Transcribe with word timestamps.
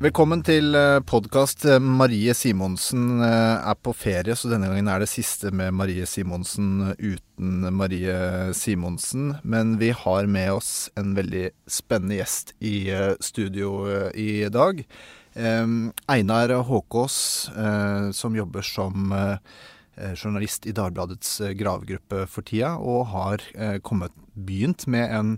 Velkommen 0.00 0.40
til 0.40 0.72
podkast. 1.04 1.66
Marie 1.84 2.32
Simonsen 2.32 3.20
eh, 3.20 3.66
er 3.68 3.76
på 3.84 3.92
ferie, 3.92 4.32
så 4.32 4.48
denne 4.48 4.70
gangen 4.70 4.86
er 4.88 5.02
det 5.02 5.10
siste 5.12 5.50
med 5.52 5.74
Marie 5.76 6.06
Simonsen 6.08 6.94
uten 6.96 7.66
Marie 7.76 8.14
Simonsen. 8.56 9.34
Men 9.44 9.74
vi 9.76 9.90
har 9.92 10.24
med 10.24 10.54
oss 10.54 10.88
en 10.96 11.12
veldig 11.18 11.50
spennende 11.68 12.16
gjest 12.16 12.54
i 12.64 12.88
eh, 12.96 13.12
studio 13.20 13.74
eh, 13.92 14.08
i 14.16 14.30
dag. 14.48 14.80
Einar 15.36 16.50
Håkås, 16.66 17.16
som 18.18 18.34
jobber 18.34 18.64
som 18.66 19.12
journalist 20.18 20.66
i 20.66 20.74
Dagbladets 20.74 21.36
gravegruppe 21.54 22.24
for 22.26 22.42
tida, 22.42 22.72
og 22.82 23.12
har 23.12 23.44
kommet, 23.86 24.10
begynt 24.34 24.88
med 24.90 25.14
en 25.14 25.30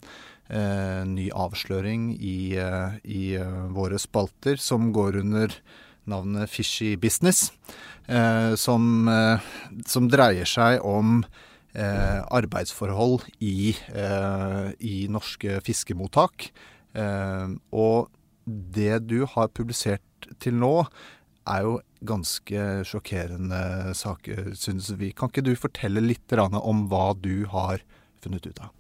eh, 0.51 1.03
ny 1.09 1.29
avsløring 1.31 2.13
i, 2.19 2.57
eh, 2.59 2.99
i 3.05 3.23
eh, 3.39 3.63
våre 3.75 4.01
spalter 4.01 4.61
som 4.61 4.93
går 4.93 5.21
under 5.23 5.55
navnet 6.11 6.51
Fishy 6.51 6.97
Business. 6.97 7.53
Eh, 8.09 8.55
som, 8.59 9.09
som, 9.87 10.09
dreier 10.11 10.49
seg 10.49 10.83
om 10.83 11.23
arbeidsforhold 11.73 13.23
i, 13.41 13.73
i 14.85 14.97
norske 15.09 15.55
fiskemottak. 15.65 16.51
og 17.73 18.11
det 18.45 18.99
du 19.09 19.25
har 19.25 19.49
publisert 19.57 20.27
til 20.39 20.59
nå, 20.61 20.85
er 21.49 21.65
jo 21.65 21.79
ganske 22.05 22.67
sjokkerende 22.85 23.95
saker, 23.97 24.53
synes 24.59 24.93
vi. 24.99 25.15
Kan 25.17 25.33
ikke 25.33 25.47
du 25.47 25.55
fortelle 25.57 26.05
litt 26.05 26.37
om 26.37 26.87
hva 26.91 27.15
du 27.17 27.47
har 27.49 27.81
funnet 28.21 28.47
ut 28.47 28.61
av? 28.61 28.71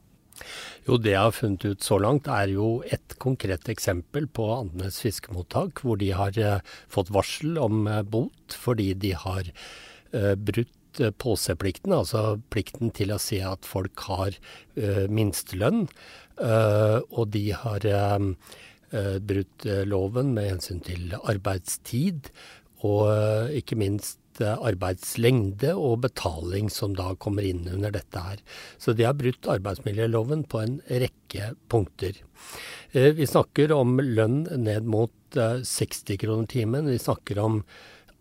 Jo, 0.83 0.97
det 0.98 1.12
jeg 1.12 1.22
har 1.22 1.34
funnet 1.36 1.64
ut 1.64 1.84
så 1.86 1.97
langt, 2.02 2.27
er 2.27 2.50
jo 2.50 2.80
et 2.83 3.14
konkret 3.22 3.69
eksempel 3.70 4.27
på 4.27 4.48
Andenes 4.56 4.98
fiskemottak, 5.05 5.84
hvor 5.84 5.98
de 6.00 6.11
har 6.19 6.39
eh, 6.39 6.62
fått 6.91 7.12
varsel 7.14 7.58
om 7.62 7.86
eh, 7.86 8.02
bot 8.02 8.56
fordi 8.58 8.89
de 8.98 9.12
har 9.14 9.47
eh, 9.47 10.34
brutt 10.34 10.78
påseplikten, 10.92 11.94
altså 11.97 12.36
plikten 12.52 12.91
til 12.92 13.14
å 13.14 13.20
se 13.22 13.39
at 13.48 13.64
folk 13.64 14.02
har 14.11 14.34
minstelønn. 15.08 15.86
Og 16.36 17.30
de 17.33 17.44
har 17.56 17.86
brutt 19.24 19.64
loven 19.89 20.34
med 20.36 20.50
hensyn 20.50 20.83
til 20.84 21.14
arbeidstid, 21.17 22.28
og 22.84 23.08
ikke 23.56 23.80
minst 23.80 24.20
arbeidslengde 24.41 25.75
og 25.77 26.00
betaling 26.06 26.70
som 26.72 26.94
da 26.97 27.12
kommer 27.20 27.44
inn 27.47 27.66
under 27.69 27.92
dette 27.92 28.22
her. 28.22 28.41
Så 28.78 28.94
de 28.97 29.05
har 29.05 29.19
brutt 29.19 29.48
arbeidsmiljøloven 29.50 30.47
på 30.48 30.62
en 30.62 30.78
rekke 30.89 31.52
punkter. 31.72 32.19
Eh, 32.92 33.12
vi 33.19 33.28
snakker 33.28 33.72
om 33.77 33.98
lønn 34.00 34.47
ned 34.64 34.89
mot 34.89 35.12
60 35.36 36.14
eh, 36.14 36.19
kroner 36.22 36.47
timen. 36.47 36.91
Vi 36.91 36.98
snakker 36.98 37.39
om 37.42 37.62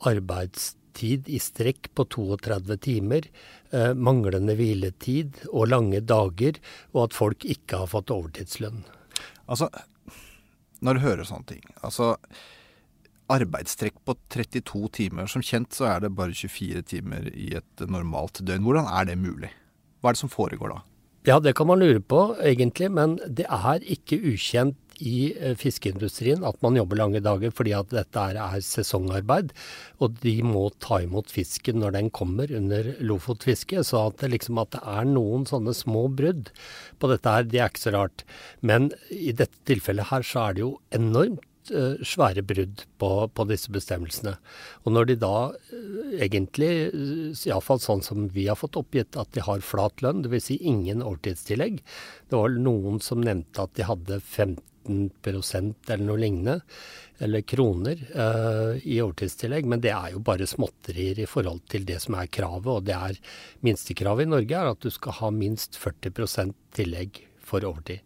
arbeidstid 0.07 1.29
i 1.29 1.39
strekk 1.39 1.91
på 1.95 2.05
32 2.05 2.77
timer, 2.81 3.27
eh, 3.71 3.93
manglende 3.93 4.55
hviletid 4.59 5.45
og 5.51 5.69
lange 5.71 6.01
dager, 6.01 6.59
og 6.93 7.05
at 7.09 7.17
folk 7.17 7.45
ikke 7.45 7.83
har 7.83 7.91
fått 7.91 8.13
overtidslønn. 8.13 8.83
Altså, 9.47 9.69
når 10.81 10.97
du 10.97 11.05
hører 11.05 11.27
sånne 11.27 11.49
ting 11.51 11.65
altså 11.85 12.15
arbeidstrekk 13.31 13.97
på 14.05 14.15
32 14.33 14.83
timer. 14.99 15.29
Som 15.31 15.45
kjent 15.45 15.75
så 15.77 15.89
er 15.93 16.05
det 16.05 16.13
bare 16.17 16.35
24 16.35 16.85
timer 16.91 17.31
i 17.33 17.51
et 17.59 17.85
normalt 17.87 18.43
døgn. 18.43 18.65
Hvordan 18.67 18.89
er 18.91 19.09
det 19.09 19.19
mulig? 19.21 19.51
Hva 20.01 20.11
er 20.11 20.17
det 20.17 20.23
som 20.23 20.33
foregår 20.33 20.73
da? 20.73 20.81
Ja, 21.27 21.37
det 21.37 21.53
kan 21.53 21.67
man 21.69 21.77
lure 21.77 22.01
på 22.01 22.31
egentlig, 22.41 22.87
men 22.89 23.19
det 23.29 23.45
er 23.45 23.83
ikke 23.93 24.17
ukjent 24.31 24.79
i 25.01 25.33
eh, 25.37 25.53
fiskeindustrien 25.57 26.43
at 26.45 26.57
man 26.65 26.77
jobber 26.77 26.99
lange 26.99 27.21
dager 27.21 27.53
fordi 27.53 27.73
at 27.77 27.91
dette 27.93 28.23
er, 28.31 28.39
er 28.41 28.63
sesongarbeid. 28.65 29.51
Og 30.01 30.17
de 30.23 30.35
må 30.45 30.67
ta 30.81 31.01
imot 31.03 31.29
fisken 31.33 31.81
når 31.81 31.95
den 31.97 32.09
kommer 32.13 32.51
under 32.57 32.93
lofotfisket. 33.05 33.85
Så 33.89 34.01
at 34.07 34.21
det, 34.21 34.31
liksom, 34.35 34.61
at 34.61 34.73
det 34.75 34.81
er 34.81 35.07
noen 35.09 35.45
sånne 35.49 35.75
små 35.77 36.07
brudd 36.09 36.49
på 37.01 37.11
dette 37.11 37.37
her, 37.37 37.47
det 37.49 37.61
er 37.61 37.69
ikke 37.69 37.85
så 37.85 37.95
rart. 37.97 38.25
Men 38.65 38.91
i 39.13 39.33
dette 39.33 39.61
tilfellet 39.69 40.09
her 40.09 40.25
så 40.25 40.47
er 40.47 40.57
det 40.57 40.65
jo 40.65 40.75
enormt 40.97 41.45
svære 41.69 42.43
brudd 42.47 42.83
på, 42.97 43.09
på, 43.33 43.45
disse 43.49 43.71
bestemmelsene. 43.73 44.35
Og 44.85 44.95
når 44.95 45.11
de 45.11 45.17
da 45.21 45.35
eh, 45.73 46.23
egentlig, 46.25 46.71
eh, 46.89 47.43
iallfall 47.49 47.81
sånn 47.83 48.03
som 48.05 48.27
vi 48.33 48.47
har 48.47 48.59
fått 48.59 48.79
oppgitt, 48.79 49.17
at 49.19 49.31
de 49.35 49.43
har 49.45 49.63
flat 49.65 50.01
lønn, 50.01 50.23
dvs. 50.25 50.49
Si 50.51 50.57
ingen 50.65 51.03
overtidstillegg 51.05 51.83
Det 52.29 52.35
var 52.35 52.57
noen 52.57 52.99
som 53.03 53.21
nevnte 53.21 53.61
at 53.61 53.75
de 53.77 53.85
hadde 53.85 54.17
15% 54.23 55.91
eller 55.91 56.05
noe 56.07 56.17
lignende, 56.17 56.57
eller 57.21 57.43
kroner, 57.45 57.99
uh, 58.15 58.73
i 58.81 58.97
overtidstillegg. 59.03 59.67
Men 59.69 59.83
det 59.83 59.91
er 59.93 60.15
jo 60.15 60.23
bare 60.25 60.49
småtterier 60.49 61.21
i 61.21 61.29
forhold 61.29 61.61
til 61.69 61.85
det 61.85 61.99
som 62.01 62.17
er 62.17 62.31
kravet. 62.33 62.71
Og 62.73 62.87
det 62.89 62.97
er 62.97 63.19
minstekravet 63.61 64.25
i 64.25 64.31
Norge 64.31 64.57
er 64.57 64.71
at 64.73 64.81
du 64.81 64.89
skal 64.89 65.19
ha 65.19 65.29
minst 65.35 65.77
40% 65.77 66.57
tillegg 66.73 67.21
for 67.45 67.67
overtid. 67.67 68.01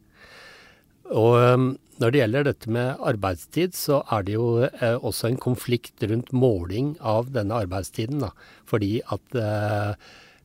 Og 1.14 1.36
um, 1.38 1.66
når 2.02 2.12
det 2.12 2.20
gjelder 2.20 2.46
dette 2.50 2.72
med 2.76 3.02
arbeidstid, 3.08 3.76
så 3.78 4.02
er 4.12 4.26
det 4.28 4.36
jo 4.36 4.48
eh, 4.68 4.98
også 5.00 5.30
en 5.30 5.40
konflikt 5.40 6.04
rundt 6.04 6.34
måling 6.36 6.96
av 7.00 7.30
denne 7.36 7.56
arbeidstiden. 7.56 8.20
Da. 8.26 8.34
Fordi 8.68 8.98
at 9.16 9.38
eh, 9.40 9.94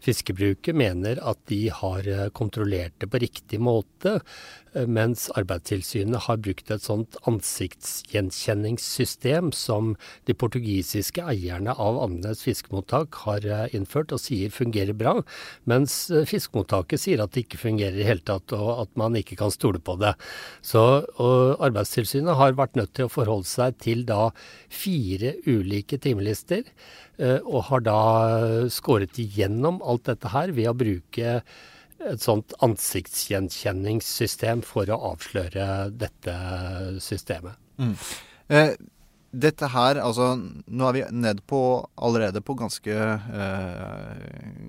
Fiskebruket 0.00 0.76
mener 0.78 1.19
at 1.26 1.41
de 1.50 1.65
har 1.75 2.06
eh, 2.06 2.28
kontrollert 2.37 2.94
det 3.03 3.10
på 3.10 3.21
riktig 3.21 3.59
måte, 3.60 4.21
mens 4.86 5.31
Arbeidstilsynet 5.38 6.20
har 6.26 6.36
brukt 6.42 6.70
et 6.70 6.82
sånt 6.84 7.16
ansiktsgjenkjenningssystem 7.31 9.53
som 9.56 9.97
de 10.28 10.34
portugisiske 10.36 11.22
eierne 11.32 11.72
av 11.75 11.98
Andenes 12.04 12.42
fiskemottak 12.47 13.09
har 13.25 13.41
eh, 13.47 13.75
innført 13.76 14.12
og 14.14 14.20
sier 14.22 14.50
fungerer 14.54 14.94
bra, 14.97 15.14
mens 15.70 15.92
fiskemottaket 16.30 16.98
sier 17.03 17.19
at 17.25 17.32
det 17.34 17.41
ikke 17.47 17.64
fungerer 17.64 17.98
i 18.00 18.09
hele 18.09 18.25
tatt, 18.26 18.48
og 18.56 18.70
at 18.86 18.92
man 19.00 19.12
ikke 19.19 19.36
kan 19.41 19.50
stole 19.54 19.80
på 19.82 19.92
det. 20.00 20.14
Så 20.62 20.80
Arbeidstilsynet 21.20 22.36
har 22.38 22.59
vært 22.59 22.76
nødt 22.78 22.92
til 22.97 23.04
å 23.06 23.12
forholde 23.12 23.48
seg 23.48 23.70
til 23.82 23.98
da 24.09 24.22
fire 24.70 25.30
ulike 25.48 25.97
timelister 26.03 26.62
Eh, 27.20 27.41
og 27.44 27.66
har 27.69 27.82
da 27.84 27.98
skåret 28.72 29.19
igjennom 29.20 29.82
alt 29.84 30.09
dette 30.09 30.30
her 30.32 30.54
ved 30.56 30.70
å 30.70 30.78
bruke 30.78 31.41
et 32.08 32.22
sånt 32.22 32.52
ansiktsgjenkjenningssystem 32.64 34.62
for 34.66 34.88
å 34.90 35.00
avsløre 35.12 35.90
dette 35.92 36.34
systemet. 37.04 37.58
Mm. 37.80 37.96
Eh, 38.48 38.72
dette 39.30 39.68
her, 39.70 40.00
altså 40.02 40.32
Nå 40.34 40.88
er 40.88 40.92
vi 40.96 41.04
ned 41.14 41.46
på 41.46 41.86
allerede 42.02 42.40
på 42.42 42.56
ganske, 42.58 42.90
eh, 42.90 44.14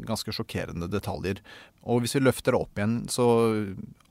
ganske 0.05 0.31
sjokkerende 0.35 0.87
detaljer. 0.91 1.41
Og 1.83 2.01
hvis 2.03 2.15
vi 2.15 2.25
løfter 2.25 2.51
det 2.53 2.61
opp 2.61 2.77
igjen, 2.77 3.09
så 3.09 3.25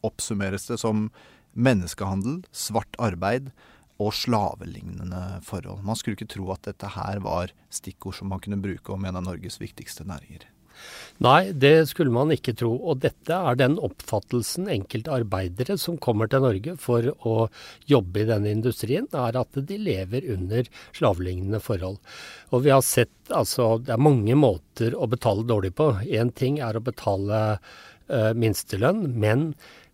oppsummeres 0.02 0.66
det 0.66 0.81
som 0.82 1.10
menneskehandel, 1.54 2.42
svart 2.50 2.97
arbeid, 2.98 3.52
og 4.00 4.14
slavelignende 4.16 5.42
forhold. 5.44 5.82
Man 5.84 5.98
skulle 5.98 6.16
ikke 6.16 6.32
tro 6.32 6.48
at 6.54 6.64
dette 6.64 6.88
her 6.94 7.20
var 7.20 7.52
stikkord 7.69 8.16
som 8.16 8.32
man 8.32 8.41
kunne 8.41 8.60
bruke 8.62 8.94
om 8.94 9.04
en 9.04 9.19
av 9.20 9.26
Norges 9.26 9.60
viktigste 9.60 10.06
næringer. 10.08 10.47
Nei, 11.21 11.53
det 11.53 11.91
skulle 11.91 12.13
man 12.15 12.33
ikke 12.33 12.55
tro. 12.57 12.71
Og 12.81 13.03
dette 13.05 13.37
er 13.37 13.59
den 13.61 13.77
oppfattelsen 13.83 14.71
enkelte 14.73 15.13
arbeidere 15.19 15.77
som 15.81 15.99
kommer 16.00 16.31
til 16.32 16.41
Norge 16.47 16.77
for 16.81 17.11
å 17.29 17.35
jobbe 17.91 18.23
i 18.23 18.29
denne 18.31 18.55
industrien, 18.55 19.09
er 19.12 19.37
at 19.37 19.61
de 19.69 19.77
lever 19.77 20.31
under 20.32 20.71
slavelignende 20.97 21.61
forhold. 21.61 22.00
Og 22.55 22.65
vi 22.65 22.73
har 22.73 22.85
sett 22.87 23.12
altså 23.37 23.75
det 23.85 23.94
er 23.94 24.03
mange 24.03 24.37
måter 24.38 24.97
å 24.97 25.11
betale 25.12 25.44
dårlig 25.49 25.75
på. 25.77 25.93
Én 26.09 26.32
ting 26.32 26.59
er 26.65 26.79
å 26.79 26.85
betale 26.88 27.43
uh, 27.61 28.33
minstelønn, 28.33 29.05
men 29.21 29.50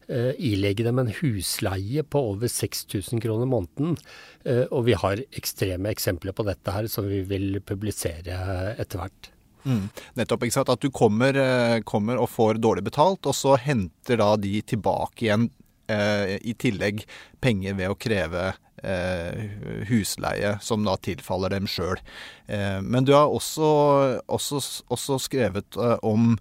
uh, 0.06 0.32
ilegge 0.38 0.86
dem 0.86 1.02
en 1.02 1.14
husleie 1.20 2.06
på 2.06 2.22
over 2.32 2.50
6000 2.52 3.22
kroner 3.26 3.50
måneden. 3.50 3.98
Uh, 4.46 4.64
og 4.70 4.86
vi 4.86 4.94
har 4.94 5.26
ekstreme 5.34 5.90
eksempler 5.90 6.36
på 6.36 6.46
dette 6.46 6.70
her 6.70 6.86
som 6.92 7.10
vi 7.10 7.24
vil 7.26 7.58
publisere 7.66 8.76
etter 8.78 9.02
hvert. 9.02 9.35
Mm. 9.66 9.86
Nettopp. 10.18 10.46
ikke 10.46 10.56
sant? 10.58 10.72
At 10.72 10.82
du 10.82 10.90
kommer, 10.94 11.36
uh, 11.36 11.78
kommer, 11.86 12.20
og 12.22 12.30
får 12.32 12.62
dårlig 12.62 12.86
betalt, 12.86 13.26
og 13.26 13.36
så 13.36 13.56
henter 13.60 14.22
da 14.22 14.32
de 14.40 14.60
tilbake 14.62 15.28
igjen 15.28 15.50
i 15.86 16.50
tillegg 16.58 17.04
penger 17.38 17.76
ved 17.78 17.92
å 17.92 17.94
kreve 17.94 18.48
husleie, 19.86 20.56
som 20.58 20.82
da 20.82 20.96
tilfaller 20.98 21.52
dem 21.54 21.68
sjøl. 21.70 22.00
men 22.82 23.06
du 23.06 23.12
har 23.14 23.30
også, 23.30 23.68
også, 24.26 24.58
også 24.90 25.20
skrevet 25.22 25.78
om 26.02 26.34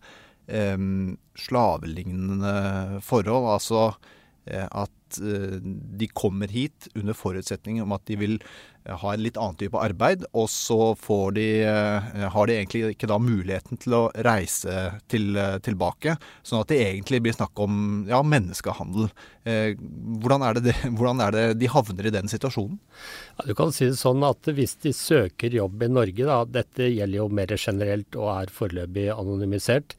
um, 0.47 1.17
slavelignende 1.37 3.01
forhold. 3.05 3.51
Altså 3.53 3.91
at 4.45 4.91
de 5.21 6.07
kommer 6.13 6.51
hit 6.51 6.87
under 6.95 7.15
forutsetning 7.15 7.81
om 7.83 7.93
at 7.95 8.05
de 8.09 8.17
vil 8.19 8.39
ha 8.85 9.13
en 9.13 9.23
litt 9.23 9.37
annen 9.37 9.57
type 9.57 9.79
arbeid, 9.81 10.25
og 10.37 10.45
så 10.51 10.93
de, 11.33 11.45
har 11.65 12.47
de 12.47 12.57
egentlig 12.57 12.81
ikke 12.93 13.09
da 13.09 13.17
muligheten 13.21 13.79
til 13.81 13.95
å 13.97 14.01
reise 14.25 14.75
til, 15.09 15.33
tilbake. 15.65 16.17
Sånn 16.45 16.61
at 16.61 16.69
det 16.69 16.81
egentlig 16.83 17.23
blir 17.25 17.37
snakk 17.37 17.57
om 17.63 18.05
ja, 18.09 18.21
menneskehandel. 18.21 19.09
Hvordan 19.45 20.45
er, 20.45 20.61
det, 20.61 20.75
hvordan 20.99 21.25
er 21.25 21.33
det 21.35 21.45
de 21.63 21.71
havner 21.71 22.09
i 22.09 22.13
den 22.13 22.29
situasjonen? 22.29 22.77
Ja, 23.39 23.47
du 23.49 23.55
kan 23.57 23.73
si 23.73 23.89
det 23.89 23.97
sånn 24.01 24.25
at 24.27 24.53
hvis 24.53 24.77
de 24.85 24.93
søker 24.93 25.57
jobb 25.57 25.81
i 25.81 25.91
Norge, 25.91 26.29
da, 26.29 26.43
dette 26.45 26.91
gjelder 26.91 27.23
jo 27.23 27.29
mer 27.33 27.57
generelt 27.57 28.21
og 28.21 28.31
er 28.35 28.53
foreløpig 28.53 29.09
anonymisert, 29.15 29.97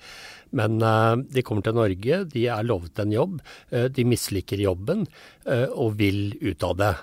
men 0.57 0.79
uh, 0.83 1.17
de 1.17 1.45
kommer 1.45 1.65
til 1.67 1.77
Norge, 1.77 2.23
de 2.33 2.47
er 2.53 2.67
lovet 2.67 3.03
en 3.03 3.13
jobb, 3.13 3.41
uh, 3.75 3.87
de 3.93 4.07
misliker 4.09 4.61
jobben 4.63 5.05
uh, 5.49 5.69
og 5.73 5.99
vil 6.01 6.33
ut 6.41 6.67
av 6.67 6.81
det. 6.81 6.95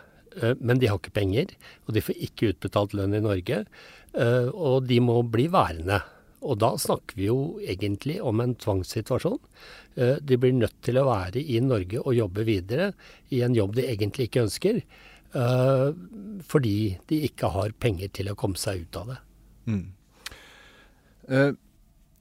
men 0.65 0.79
de 0.81 0.88
har 0.89 0.97
ikke 0.97 1.13
penger, 1.13 1.51
og 1.85 1.94
de 1.94 2.01
får 2.01 2.15
ikke 2.25 2.47
utbetalt 2.55 2.95
lønn 2.97 3.13
i 3.13 3.19
Norge. 3.21 3.59
og 4.53 4.88
de 4.89 4.97
må 5.00 5.21
bli 5.21 5.45
værende. 5.47 6.00
Og 6.41 6.57
da 6.57 6.71
snakker 6.73 7.13
vi 7.15 7.27
jo 7.27 7.59
egentlig 7.61 8.15
om 8.21 8.41
en 8.41 8.55
tvangssituasjon. 8.55 9.38
De 10.25 10.38
blir 10.41 10.53
nødt 10.57 10.81
til 10.81 10.97
å 10.97 11.05
være 11.05 11.38
i 11.38 11.59
Norge 11.61 12.01
og 12.01 12.17
jobbe 12.17 12.47
videre 12.50 12.94
i 13.29 13.44
en 13.45 13.53
jobb 13.53 13.75
de 13.75 13.85
egentlig 13.85 14.25
ikke 14.25 14.47
ønsker. 14.47 14.81
Fordi 16.50 16.97
de 17.13 17.21
ikke 17.29 17.53
har 17.53 17.77
penger 17.77 18.09
til 18.17 18.33
å 18.33 18.35
komme 18.35 18.57
seg 18.57 18.88
ut 18.88 19.01
av 19.03 19.13
det. 19.13 19.19
Mm. 19.69 19.85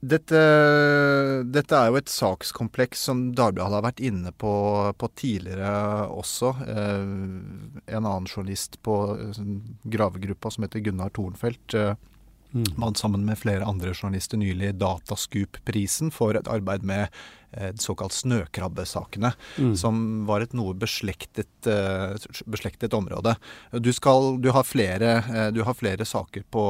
Dette, 0.03 0.39
dette, 1.47 1.77
er 1.77 1.87
jo 1.87 1.95
et 1.95 2.11
sakskompleks 2.11 3.05
som 3.07 3.21
Dagbladet 3.37 3.77
har 3.77 3.85
vært 3.85 4.01
inne 4.03 4.33
på, 4.35 4.51
på 4.99 5.09
tidligere 5.15 6.09
også. 6.11 6.49
Eh, 6.67 7.05
en 7.87 8.01
annen 8.01 8.27
journalist 8.27 8.81
på 8.83 8.97
eh, 9.15 9.39
gravegruppa 9.95 10.51
som 10.51 10.65
heter 10.65 10.83
Gunnar 10.83 11.13
Thornfeldt, 11.15 11.77
eh, 11.79 11.95
mm. 12.51 12.73
vant 12.83 12.99
sammen 12.99 13.23
med 13.23 13.39
flere 13.39 13.69
andre 13.69 13.93
journalister 13.93 14.41
nylig 14.41 14.73
Datascoop-prisen 14.81 16.11
for 16.11 16.35
et 16.35 16.51
arbeid 16.51 16.83
med 16.83 17.07
såkalt 17.81 18.15
snøkrabbesakene, 18.15 19.33
mm. 19.57 19.73
som 19.79 20.23
var 20.29 20.45
et 20.45 20.55
noe 20.57 20.75
beslektet, 20.77 21.51
eh, 21.69 22.15
beslektet 22.49 22.95
område. 22.97 23.35
Du, 23.73 23.91
skal, 23.95 24.37
du, 24.41 24.51
har 24.55 24.65
flere, 24.67 25.19
eh, 25.29 25.49
du, 25.55 25.63
har 25.67 25.77
flere, 25.77 26.05
saker 26.07 26.45
på, 26.51 26.65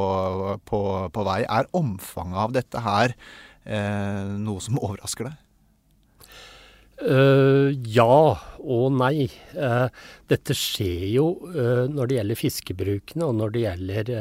på, 0.69 0.81
på, 1.13 1.25
vei. 1.27 1.41
Er 1.47 1.69
omfanget 1.75 2.43
av 2.43 2.53
dette 2.55 2.83
her 2.83 3.15
eh, 3.65 4.35
noe 4.39 4.63
som 4.63 4.79
overrasker 4.81 5.31
deg? 5.31 5.39
Uh, 7.03 7.73
ja 7.89 8.37
og 8.61 8.93
nei. 8.95 9.25
Uh, 9.57 9.89
dette 10.31 10.55
skjer 10.55 11.07
jo 11.09 11.25
uh, 11.51 11.89
når 11.91 12.09
det 12.09 12.17
gjelder 12.19 12.39
fiskebrukene 12.39 13.27
og 13.27 13.39
når 13.39 13.55
det 13.55 13.63
gjelder 13.65 14.13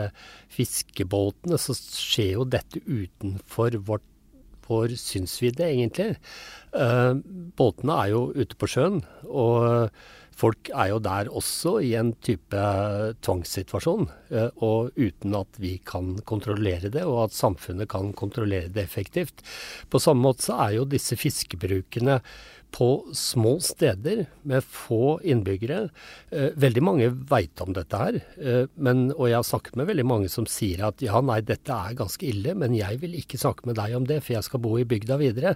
fiskebåtene, 0.53 1.61
så 1.61 1.77
skjer 1.77 2.33
jo 2.41 2.49
dette 2.49 2.83
utenfor 2.89 3.77
vårt 3.87 4.07
vår 4.73 4.97
det 5.59 5.69
egentlig. 5.69 6.17
Uh, 6.73 7.21
båtene 7.59 8.01
er 8.01 8.13
jo 8.15 8.27
ute 8.33 8.57
på 8.57 8.69
sjøen, 8.71 9.03
og 9.29 9.91
folk 10.33 10.71
er 10.73 10.89
jo 10.89 11.01
der 11.05 11.29
også 11.29 11.75
i 11.85 11.93
en 12.01 12.15
type 12.25 12.63
tvangssituasjon. 13.23 14.09
Uh, 14.33 14.49
og 14.65 14.97
uten 14.97 15.37
at 15.37 15.61
vi 15.61 15.77
kan 15.85 16.17
kontrollere 16.25 16.91
det, 16.93 17.05
og 17.05 17.27
at 17.27 17.37
samfunnet 17.37 17.91
kan 17.93 18.15
kontrollere 18.17 18.73
det 18.73 18.87
effektivt. 18.87 19.45
På 19.93 20.01
samme 20.01 20.25
måte 20.25 20.49
så 20.49 20.59
er 20.67 20.79
jo 20.79 20.89
disse 20.89 21.19
fiskebrukene 21.21 22.21
på 22.73 22.89
små 23.13 23.59
steder 23.61 24.25
med 24.49 24.65
få 24.65 25.19
innbyggere. 25.29 25.91
Eh, 26.33 26.51
veldig 26.57 26.83
mange 26.85 27.09
veit 27.31 27.61
om 27.61 27.75
dette 27.77 28.01
her, 28.01 28.19
eh, 28.41 28.65
men, 28.75 29.11
og 29.13 29.29
jeg 29.29 29.39
har 29.39 29.47
snakket 29.47 29.77
med 29.79 29.91
veldig 29.91 30.07
mange 30.09 30.31
som 30.33 30.49
sier 30.49 30.87
at 30.89 31.05
ja, 31.05 31.21
nei, 31.21 31.41
dette 31.47 31.77
er 31.77 31.99
ganske 31.99 32.27
ille, 32.27 32.57
men 32.59 32.77
jeg 32.77 33.01
vil 33.03 33.19
ikke 33.21 33.41
snakke 33.41 33.69
med 33.69 33.77
deg 33.81 33.97
om 33.99 34.09
det, 34.09 34.23
for 34.25 34.37
jeg 34.39 34.49
skal 34.49 34.65
bo 34.65 34.75
i 34.81 34.89
bygda 34.89 35.21
videre. 35.21 35.55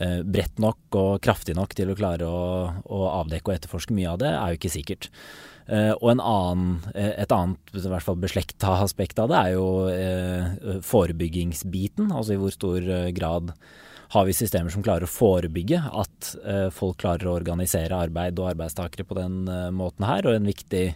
bredt 0.00 0.56
nok 0.62 0.96
og 0.96 1.20
kraftig 1.20 1.52
nok 1.58 1.74
til 1.76 1.90
å 1.92 1.96
klare 1.98 2.24
å, 2.24 2.72
å 2.88 3.20
avdekke 3.20 3.50
og 3.50 3.56
etterforske 3.58 3.92
mye 3.92 4.08
av 4.08 4.18
det, 4.22 4.32
er 4.32 4.48
jo 4.48 4.56
ikke 4.56 4.72
sikkert. 4.72 5.10
Uh, 5.70 5.92
og 6.00 6.16
annen, 6.18 6.80
eh, 6.98 7.12
et 7.22 7.30
annet 7.30 7.76
i 7.78 7.90
hvert 7.92 8.02
fall 8.02 8.16
beslekta 8.18 8.72
aspekt 8.82 9.20
av 9.22 9.28
det 9.30 9.38
er 9.38 9.52
jo 9.54 9.66
uh, 9.86 10.80
forebyggingsbiten. 10.82 12.10
Altså 12.10 12.34
i 12.34 12.40
hvor 12.40 12.50
stor 12.54 12.88
grad 13.14 13.52
har 14.10 14.26
vi 14.26 14.34
systemer 14.34 14.74
som 14.74 14.82
klarer 14.82 15.06
å 15.06 15.10
forebygge 15.10 15.78
at 15.86 16.32
folk 16.74 16.96
klarer 16.98 17.28
å 17.30 17.36
organisere 17.36 17.94
arbeid 17.94 18.40
og 18.42 18.48
arbeidstakere 18.50 19.06
på 19.06 19.14
den 19.14 19.44
måten 19.70 20.02
her. 20.02 20.26
Og 20.26 20.34
en 20.34 20.48
viktig 20.50 20.88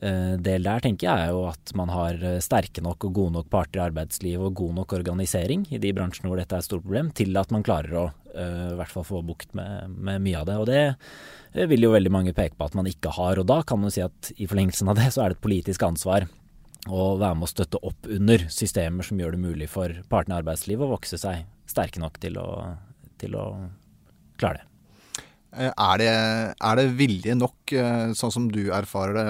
del 0.00 0.64
der 0.64 0.80
tenker 0.80 1.04
jeg 1.04 1.26
er 1.26 1.34
jo 1.34 1.42
at 1.50 1.74
man 1.76 1.90
har 1.92 2.22
sterke 2.40 2.80
nok 2.80 3.04
og 3.04 3.12
gode 3.18 3.34
nok 3.34 3.50
parter 3.52 3.82
i 3.82 3.84
arbeidslivet 3.84 4.46
og 4.46 4.54
god 4.56 4.78
nok 4.78 4.94
organisering 4.96 5.66
i 5.68 5.80
de 5.82 5.92
bransjene 5.92 6.30
hvor 6.30 6.40
dette 6.40 6.56
er 6.56 6.64
et 6.64 6.68
stort 6.68 6.86
problem, 6.86 7.10
til 7.12 7.36
at 7.36 7.52
man 7.52 7.66
klarer 7.66 7.98
å 8.00 8.06
i 8.30 8.78
hvert 8.78 8.92
fall 8.94 9.04
få 9.04 9.20
bukt 9.26 9.52
med, 9.58 9.90
med 9.90 10.22
mye 10.24 10.40
av 10.40 10.48
det. 10.48 10.56
Og 10.62 10.68
det 10.70 11.66
vil 11.70 11.84
jo 11.84 11.92
veldig 11.92 12.12
mange 12.14 12.34
peke 12.36 12.56
på 12.56 12.68
at 12.68 12.76
man 12.78 12.88
ikke 12.88 13.12
har. 13.16 13.40
Og 13.42 13.48
da 13.50 13.60
kan 13.66 13.80
man 13.82 13.92
si 13.92 14.02
at 14.04 14.32
i 14.36 14.48
forlengelsen 14.50 14.88
av 14.88 15.00
det, 15.00 15.10
så 15.12 15.24
er 15.24 15.32
det 15.32 15.40
et 15.40 15.46
politisk 15.48 15.84
ansvar 15.86 16.28
å 16.88 17.16
være 17.20 17.36
med 17.36 17.48
å 17.48 17.50
støtte 17.50 17.82
opp 17.84 18.08
under 18.08 18.46
systemer 18.52 19.06
som 19.06 19.20
gjør 19.20 19.36
det 19.36 19.42
mulig 19.42 19.68
for 19.72 19.92
partene 20.12 20.38
i 20.38 20.40
arbeidslivet 20.40 20.86
å 20.86 20.94
vokse 20.94 21.20
seg 21.20 21.44
sterke 21.68 22.00
nok 22.02 22.16
til 22.22 22.40
å, 22.40 22.48
til 23.20 23.36
å 23.36 23.46
klare 24.40 24.62
det. 24.62 24.69
Eh, 25.56 25.70
er 25.70 25.98
det, 25.98 26.10
er 26.62 26.78
det, 26.78 26.86
vilje 26.98 27.34
nok, 27.34 27.72
eh, 27.74 28.12
sånn 28.18 28.34
som 28.34 28.48
du 28.52 28.62
erfarer 28.74 29.18
det, 29.18 29.26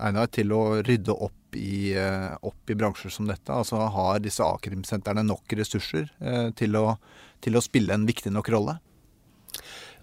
Einar, 0.00 0.30
til 0.32 0.52
å 0.56 0.62
rydde 0.86 1.16
opp 1.16 1.58
i, 1.58 1.92
eh, 1.98 2.30
opp 2.46 2.70
i 2.70 2.78
bransjer 2.78 3.12
som 3.12 3.28
dette? 3.28 3.52
Altså 3.52 3.82
Har 3.92 4.22
disse 4.24 4.44
a-krimsentrene 4.46 5.26
nok 5.26 5.58
ressurser 5.58 6.08
til 6.56 6.78
å, 6.78 6.94
til 7.40 7.58
å 7.58 7.64
spille 7.64 7.96
en 7.96 8.08
viktig 8.08 8.32
nok 8.32 8.48
rolle? 8.54 8.78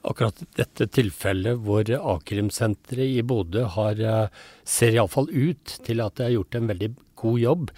akkurat 0.07 0.39
dette 0.57 0.88
tilfellet 0.93 1.60
hvor 1.63 1.89
a-krimsenteret 1.98 3.17
i 3.19 3.24
Bodø 3.25 3.65
har, 3.75 4.00
eh, 4.00 4.29
ser 4.63 4.96
iallfall 4.96 5.29
ut 5.31 5.79
til 5.84 6.01
at 6.01 6.15
det 6.15 6.27
har 6.27 6.36
gjort 6.38 6.55
en 6.55 6.72
veldig 6.72 6.91
god 7.17 7.39
jobb. 7.41 7.71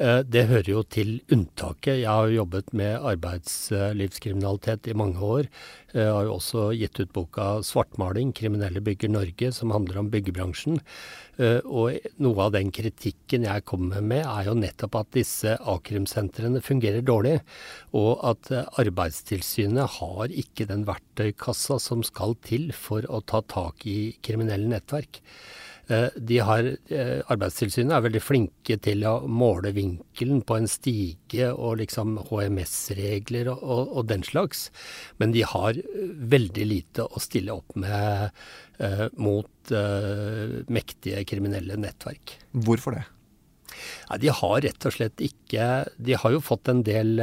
Eh, 0.00 0.20
det 0.24 0.46
hører 0.48 0.70
jo 0.72 0.82
til 0.88 1.18
unntaket. 1.32 2.00
Jeg 2.00 2.08
har 2.08 2.32
jobbet 2.32 2.72
med 2.76 3.04
arbeidslivskriminalitet 3.12 4.88
i 4.88 4.96
mange 4.96 5.20
år. 5.20 5.48
Jeg 5.92 6.06
har 6.06 6.24
jo 6.24 6.36
også 6.38 6.70
gitt 6.78 7.00
ut 7.00 7.12
boka 7.12 7.60
'Svartmaling 7.60 8.32
kriminelle 8.32 8.80
bygger 8.80 9.10
Norge', 9.10 9.52
som 9.52 9.70
handler 9.70 9.98
om 9.98 10.10
byggebransjen. 10.10 10.80
Eh, 11.38 11.60
og 11.64 11.98
noe 12.18 12.46
av 12.46 12.52
den 12.52 12.70
kritikken 12.70 13.44
jeg 13.44 13.64
kommer 13.64 14.00
med, 14.00 14.24
er 14.24 14.48
jo 14.48 14.54
nettopp 14.54 15.00
at 15.00 15.12
disse 15.12 15.56
a-krimsentrene 15.58 16.62
fungerer 16.62 17.02
dårlig. 17.02 17.40
Og 17.92 18.20
at 18.24 18.50
eh, 18.52 18.68
Arbeidstilsynet 18.80 19.98
har 20.00 20.28
ikke 20.28 20.68
den 20.70 20.86
verktøykassa 20.88 21.80
som 21.80 22.02
skal 22.02 22.36
til 22.44 22.70
for 22.72 23.04
å 23.08 23.20
ta 23.20 23.42
tak 23.42 23.84
i 23.84 24.14
kriminelle 24.22 24.68
nettverk. 24.70 25.20
De 25.90 26.38
har, 26.46 26.66
Arbeidstilsynet 27.32 27.94
er 27.96 28.04
veldig 28.06 28.22
flinke 28.22 28.76
til 28.84 29.04
å 29.08 29.14
måle 29.26 29.72
vinkelen 29.76 30.44
på 30.46 30.58
en 30.60 30.68
stige 30.70 31.50
og 31.50 31.80
liksom 31.82 32.16
HMS-regler 32.30 33.50
og, 33.52 33.62
og, 33.62 33.82
og, 33.98 34.08
den 34.10 34.22
slags, 34.26 34.68
men 35.18 35.34
de 35.34 35.42
har 35.46 35.78
veldig 36.34 36.66
lite 36.70 37.06
å 37.06 37.22
stille 37.22 37.56
opp 37.56 37.74
med 37.80 38.30
mot 39.20 39.72
mektige 40.72 41.24
kriminelle 41.28 41.76
nettverk. 41.76 42.38
Hvorfor 42.64 42.96
det? 42.96 43.02
Ja, 44.08 44.18
de 44.22 44.32
har 44.34 44.60
rett 44.64 44.86
og 44.88 44.94
slett 44.94 45.22
ikke 45.24 45.66
De 46.02 46.16
har 46.18 46.34
jo 46.34 46.40
fått 46.42 46.70
en 46.72 46.82
del 46.86 47.20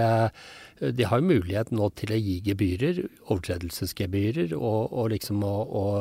de 0.80 1.08
har 1.10 1.22
jo 1.22 1.30
mulighet 1.32 1.72
nå 1.74 1.90
til 1.98 2.14
å 2.14 2.20
gi 2.22 2.38
gebyrer, 2.46 3.02
overtredelsesgebyrer, 3.28 4.54
og, 4.58 4.94
og 4.94 5.12
liksom 5.16 5.44
å, 5.48 5.56
og, 5.82 5.98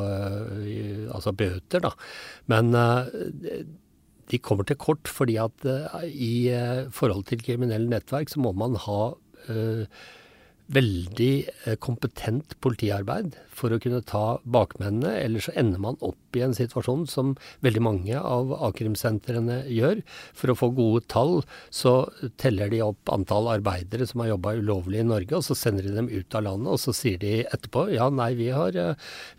Altså 1.15 1.33
bøter, 1.37 1.81
da. 1.83 1.93
Men 2.51 2.75
de 4.27 4.39
kommer 4.43 4.67
til 4.67 4.79
kort 4.81 5.09
fordi 5.09 5.37
at 5.41 5.65
i 6.11 6.51
forhold 6.93 7.25
til 7.29 7.41
kriminelle 7.45 7.89
nettverk 7.89 8.29
så 8.29 8.43
må 8.43 8.53
man 8.57 8.77
ha 8.85 9.01
veldig 10.77 11.33
kompetent 11.81 12.57
politiarbeid 12.63 13.37
for 13.57 13.73
å 13.73 13.79
kunne 13.81 14.03
ta 14.05 14.37
bakmennene. 14.45 15.15
Eller 15.23 15.43
så 15.43 15.55
ender 15.57 15.81
man 15.81 15.97
opp 16.05 16.37
i 16.37 16.43
en 16.45 16.53
situasjon 16.57 17.07
som 17.09 17.33
veldig 17.65 17.83
mange 17.83 18.19
av 18.19 18.53
a-krimsentrene 18.69 19.63
gjør. 19.73 20.03
For 20.37 20.53
å 20.53 20.57
få 20.59 20.69
gode 20.77 21.07
tall 21.09 21.41
så 21.73 21.95
teller 22.37 22.69
de 22.73 22.83
opp 22.85 23.09
antall 23.13 23.49
arbeidere 23.55 24.05
som 24.07 24.21
har 24.21 24.35
jobba 24.35 24.55
ulovlig 24.61 25.01
i 25.01 25.07
Norge, 25.07 25.33
og 25.39 25.45
så 25.47 25.57
sender 25.57 25.87
de 25.87 25.95
dem 25.97 26.11
ut 26.11 26.37
av 26.37 26.45
landet. 26.45 26.71
Og 26.75 26.81
så 26.83 26.93
sier 26.95 27.17
de 27.21 27.33
etterpå 27.47 27.87
ja, 27.95 28.11
nei, 28.13 28.31
vi 28.37 28.51
har, 28.53 28.77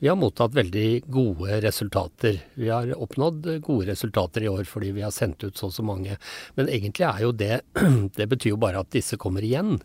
vi 0.03 0.11
har 0.11 0.19
mottatt 0.19 0.59
veldig 0.59 0.89
gode 1.07 1.63
resultater. 1.63 2.43
Vi 2.59 2.73
har 2.73 2.91
oppnådd 2.99 3.47
gode 3.63 3.93
resultater 3.93 4.43
i 4.43 4.51
år 4.51 4.67
fordi 4.69 4.91
vi 4.97 5.07
har 5.07 5.15
sendt 5.15 5.45
ut 5.47 5.55
så 5.57 5.69
og 5.69 5.75
så 5.77 5.85
mange. 5.87 6.17
Men 6.59 6.71
egentlig 6.73 7.07
er 7.09 7.25
jo 7.27 7.35
det 7.37 7.61
Det 8.19 8.29
betyr 8.31 8.55
jo 8.55 8.61
bare 8.61 8.83
at 8.83 8.93
disse 8.95 9.19
kommer 9.21 9.45
igjen 9.45 9.77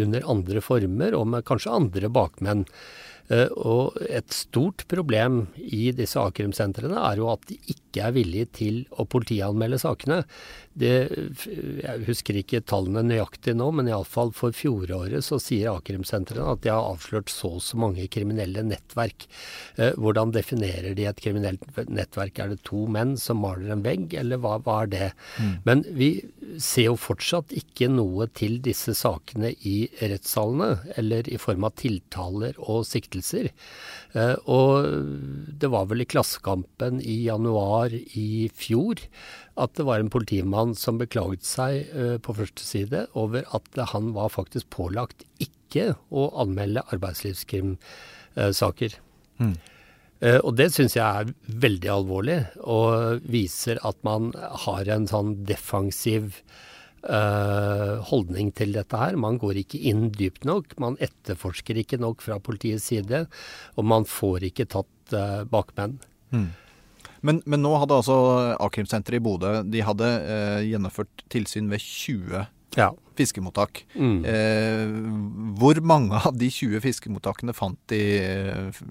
under 0.00 0.30
andre 0.30 0.62
former 0.64 1.16
og 1.18 1.26
med 1.34 1.46
kanskje 1.48 1.74
andre 1.74 2.10
bakmenn. 2.12 2.64
Eh, 3.32 3.48
og 3.56 3.96
et 4.04 4.34
stort 4.36 4.84
problem 4.90 5.46
i 5.56 5.88
disse 5.96 6.20
a-krimsentrene 6.20 6.98
er 7.08 7.20
jo 7.22 7.30
at 7.32 7.46
de 7.48 7.56
ikke 7.72 8.04
er 8.04 8.16
villige 8.16 8.50
til 8.60 8.82
å 8.92 9.06
politianmelde 9.08 9.80
sakene. 9.80 10.22
Det, 10.74 10.94
jeg 11.84 12.02
husker 12.08 12.38
ikke 12.40 12.62
tallene 12.66 13.04
nøyaktig 13.06 13.54
nå, 13.54 13.68
men 13.78 13.88
iallfall 13.90 14.32
for 14.34 14.54
fjoråret 14.56 15.22
så 15.22 15.38
sier 15.42 15.70
a-krimsentrene 15.70 16.48
at 16.50 16.64
de 16.64 16.72
har 16.72 16.88
avslørt 16.88 17.30
så 17.30 17.54
og 17.54 17.62
så 17.62 17.78
mange 17.78 18.08
kriminelle 18.10 18.64
nettverk. 18.66 19.28
Eh, 19.78 19.94
hvordan 20.00 20.32
definerer 20.34 20.96
de 20.98 21.06
et 21.06 21.22
kriminelt 21.22 21.62
nettverk? 21.86 22.40
Er 22.42 22.54
det 22.54 22.64
to 22.66 22.86
menn 22.90 23.14
som 23.20 23.42
maler 23.44 23.70
en 23.70 23.84
vegg, 23.86 24.16
eller 24.18 24.40
hva, 24.42 24.56
hva 24.64 24.80
er 24.82 24.90
det? 24.90 25.10
Mm. 25.38 25.54
Men 25.68 25.84
vi 25.94 26.10
ser 26.58 26.90
jo 26.90 26.98
fortsatt 26.98 27.54
ikke 27.54 27.90
noe 27.92 28.26
til 28.34 28.58
disse 28.64 28.96
sakene 28.98 29.52
i 29.62 29.76
rettssalene, 30.00 30.72
eller 30.98 31.30
i 31.30 31.38
form 31.40 31.68
av 31.68 31.76
tiltaler 31.78 32.58
og 32.64 32.82
siktelser. 32.88 33.52
Eh, 34.14 34.36
og 34.46 34.86
det 35.58 35.68
var 35.72 35.88
vel 35.90 36.04
i 36.04 36.06
Klassekampen 36.06 37.00
i 37.02 37.24
januar 37.26 37.90
i 37.94 38.48
fjor 38.54 38.94
at 39.60 39.74
det 39.78 39.84
var 39.88 39.98
en 40.02 40.10
politimann 40.10 40.74
som 40.78 40.98
beklaget 40.98 41.44
seg 41.46 41.86
uh, 41.94 42.18
på 42.22 42.34
første 42.38 42.62
side 42.66 43.06
over 43.18 43.42
at 43.54 43.66
han 43.92 44.12
var 44.16 44.28
faktisk 44.34 44.66
pålagt 44.74 45.24
ikke 45.42 45.94
å 46.10 46.30
anmelde 46.42 46.82
arbeidslivskrimsaker. 46.94 48.92
Mm. 49.38 49.54
uh, 50.22 50.40
og 50.40 50.52
det 50.58 50.72
syns 50.74 50.94
jeg 50.98 51.06
er 51.06 51.30
veldig 51.62 51.90
alvorlig, 51.94 52.40
og 52.62 53.20
viser 53.30 53.78
at 53.86 53.96
man 54.06 54.32
har 54.66 54.82
en 54.90 55.06
sånn 55.10 55.46
defensiv 55.46 56.42
holdning 57.04 58.48
til 58.56 58.72
dette 58.72 58.96
her. 58.96 59.18
Man 59.20 59.36
går 59.42 59.58
ikke 59.60 59.80
inn 59.90 60.06
dypt 60.14 60.46
nok, 60.48 60.72
man 60.80 60.96
etterforsker 61.04 61.76
ikke 61.82 61.98
nok 62.00 62.24
fra 62.24 62.38
politiets 62.40 62.86
side, 62.88 63.26
og 63.76 63.84
man 63.84 64.06
får 64.08 64.48
ikke 64.48 64.68
tatt 64.72 65.16
bakmenn. 65.52 65.98
Mm. 66.32 66.48
Men, 67.24 67.40
men 67.48 67.62
nå 67.64 67.72
hadde 67.80 67.96
altså 67.96 68.16
a-krimsenteret 68.60 69.16
i 69.16 69.24
Bodø 69.24 69.54
de 69.72 69.80
hadde 69.84 70.08
eh, 70.28 70.60
gjennomført 70.68 71.24
tilsyn 71.32 71.70
ved 71.72 71.80
20 71.80 72.42
ja. 72.76 72.90
fiskemottak. 73.16 73.84
Mm. 73.96 74.18
Eh, 74.28 74.92
hvor 75.60 75.80
mange 75.86 76.20
av 76.20 76.36
de 76.36 76.50
20 76.52 76.82
fiskemottakene 76.84 77.56
fant 77.56 77.80
de 77.92 78.02
eh, 78.20 78.82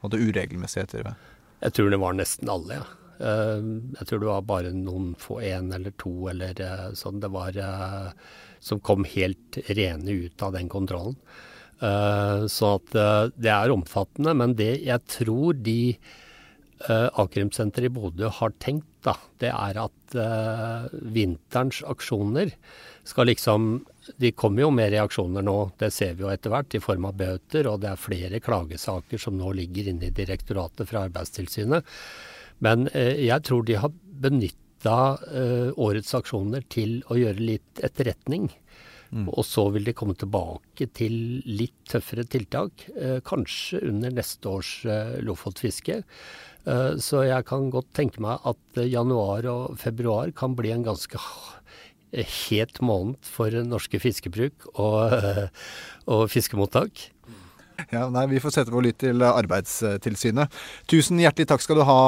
uregelmessigheter 0.00 1.04
ved? 1.10 1.28
Jeg 1.66 1.76
tror 1.76 1.92
det 1.92 2.00
var 2.00 2.16
nesten 2.16 2.48
alle, 2.52 2.80
ja. 2.80 2.88
Uh, 3.18 3.90
jeg 3.98 4.08
tror 4.08 4.22
det 4.22 4.30
var 4.30 4.46
bare 4.46 4.72
noen 4.74 5.10
få, 5.18 5.40
én 5.42 5.72
eller 5.74 5.94
to 5.98 6.28
eller 6.30 6.58
uh, 6.62 6.88
sånn. 6.98 7.18
Det 7.22 7.30
var 7.34 7.58
uh, 7.58 8.10
som 8.62 8.82
kom 8.82 9.06
helt 9.08 9.58
rene 9.74 10.14
ut 10.26 10.42
av 10.42 10.54
den 10.56 10.70
kontrollen. 10.70 11.18
så 12.50 12.68
at 12.74 12.94
det 13.38 13.50
er 13.54 13.70
omfattende. 13.70 14.32
Men 14.34 14.56
det 14.58 14.80
jeg 14.82 14.98
tror 15.06 15.54
de 15.54 15.94
A-krimsenteret 16.90 17.86
i 17.86 17.92
Bodø 17.94 18.32
har 18.34 18.50
tenkt, 18.58 18.88
da, 19.06 19.14
det 19.38 19.52
er 19.54 19.78
at 19.84 20.16
vinterens 21.14 21.84
aksjoner 21.86 22.50
skal 23.06 23.30
liksom 23.30 23.68
De 24.18 24.32
kommer 24.34 24.64
jo 24.64 24.72
med 24.74 24.90
reaksjoner 24.90 25.46
nå, 25.46 25.56
det 25.78 25.92
ser 25.94 26.18
vi 26.18 26.26
jo 26.26 26.32
etter 26.32 26.50
hvert, 26.50 26.74
i 26.74 26.82
form 26.82 27.06
av 27.06 27.14
bøter, 27.22 27.70
og 27.70 27.78
det 27.84 27.92
er 27.92 28.02
flere 28.02 28.42
klagesaker 28.42 29.22
som 29.22 29.38
nå 29.38 29.52
ligger 29.60 29.92
inne 29.92 30.08
i 30.08 30.16
Direktoratet 30.18 30.90
fra 30.90 31.06
Arbeidstilsynet. 31.06 31.86
Men 32.64 32.88
uh, 32.94 33.14
jeg 33.18 33.44
tror 33.46 33.66
de 33.66 33.78
har 33.78 33.94
benytta 34.18 34.94
årets 35.74 36.12
aksjoner 36.14 36.62
til 36.70 37.00
å 37.10 37.16
gjøre 37.18 37.42
litt 37.42 37.80
etterretning. 37.82 38.44
Mm. 39.08 39.28
Og 39.32 39.44
så 39.46 39.64
vil 39.72 39.86
de 39.88 39.94
komme 39.96 40.16
tilbake 40.18 40.88
til 40.96 41.40
litt 41.48 41.76
tøffere 41.88 42.26
tiltak, 42.28 42.84
eh, 42.92 43.18
kanskje 43.24 43.80
under 43.88 44.12
neste 44.12 44.50
års 44.50 44.72
eh, 44.84 45.16
Lofotfiske. 45.24 46.02
Eh, 46.68 46.90
så 47.00 47.22
jeg 47.24 47.46
kan 47.48 47.70
godt 47.72 47.94
tenke 47.96 48.20
meg 48.24 48.44
at 48.48 48.82
januar 48.84 49.48
og 49.48 49.78
februar 49.80 50.32
kan 50.36 50.56
bli 50.58 50.74
en 50.74 50.84
ganske 50.84 51.20
het 52.08 52.78
måned 52.80 53.20
for 53.24 53.52
norske 53.68 54.00
fiskebruk 54.00 54.68
og, 54.74 55.16
og 56.12 56.28
fiskemottak. 56.32 57.08
Ja, 57.94 58.08
nei, 58.10 58.26
Vi 58.26 58.40
får 58.42 58.54
sette 58.54 58.74
vår 58.74 58.88
lit 58.88 58.98
til 59.00 59.22
Arbeidstilsynet. 59.24 60.54
Tusen 60.90 61.20
hjertelig 61.22 61.48
takk 61.52 61.64
skal 61.64 61.80
du 61.80 61.86
ha, 61.88 62.00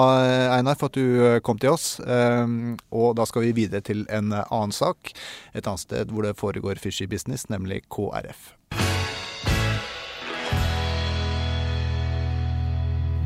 Einar, 0.56 0.78
for 0.80 0.90
at 0.90 0.98
du 0.98 1.40
kom 1.46 1.60
til 1.62 1.74
oss. 1.74 1.92
Ehm, 2.04 2.76
og 2.90 3.14
da 3.20 3.26
skal 3.28 3.46
vi 3.46 3.56
videre 3.62 3.84
til 3.86 4.04
en 4.10 4.34
annen 4.34 4.74
sak. 4.74 5.14
Et 5.54 5.64
annet 5.64 5.86
sted 5.86 6.10
hvor 6.10 6.26
det 6.26 6.38
foregår 6.40 6.82
fishy 6.82 7.08
business, 7.10 7.48
nemlig 7.52 7.84
KrF. 7.88 8.50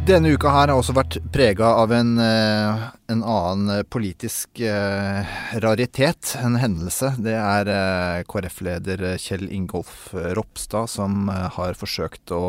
Denne 0.05 0.35
uka 0.37 0.51
her 0.53 0.69
har 0.69 0.77
også 0.77 0.93
vært 0.99 1.15
prega 1.33 1.71
av 1.81 1.93
en, 1.97 2.19
eh, 2.21 2.81
en, 3.09 3.23
annen 3.25 3.87
politisk 3.89 4.61
eh, 4.61 5.31
raritet, 5.65 6.35
en 6.43 6.59
hendelse. 6.61 7.15
Det 7.25 7.33
er 7.33 7.71
eh, 7.73 8.19
KrF-leder 8.29 9.07
Kjell 9.17 9.47
Ingolf 9.49 10.11
Ropstad 10.13 10.93
som 10.93 11.33
har 11.33 11.73
forsøkt 11.81 12.35
å 12.37 12.45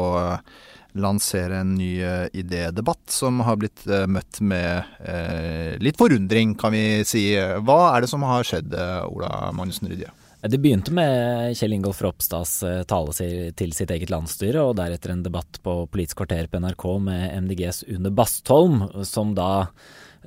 lansere 1.00 1.62
en 1.64 1.78
ny 1.80 1.94
idédebatt 2.36 3.08
som 3.12 3.40
har 3.48 3.56
blitt 3.64 3.88
møtt 4.08 4.42
med 4.44 5.80
litt 5.84 6.00
forundring, 6.00 6.58
kan 6.60 6.76
vi 6.76 7.04
si. 7.08 7.26
Hva 7.40 7.80
er 7.94 8.04
det 8.04 8.12
som 8.12 8.24
har 8.28 8.48
skjedd, 8.48 8.76
Ola 9.08 9.52
Magnussen 9.56 9.92
Rydje? 9.92 10.12
Det 10.50 10.60
begynte 10.62 10.94
med 10.94 11.56
Kjell 11.58 11.74
Ingolf 11.74 12.02
Ropstads 12.06 12.60
eh, 12.68 12.82
tale 12.86 13.14
til 13.58 13.72
sitt 13.74 13.90
eget 13.94 14.12
landsstyre, 14.14 14.62
og 14.62 14.76
deretter 14.78 15.16
en 15.16 15.24
debatt 15.26 15.58
på 15.66 15.78
Politisk 15.90 16.22
kvarter 16.22 16.50
på 16.52 16.60
NRK 16.62 16.86
med 17.02 17.46
MDGs 17.46 17.86
Une 17.90 18.12
Bastholm, 18.14 18.84
som 19.08 19.34
da 19.38 19.66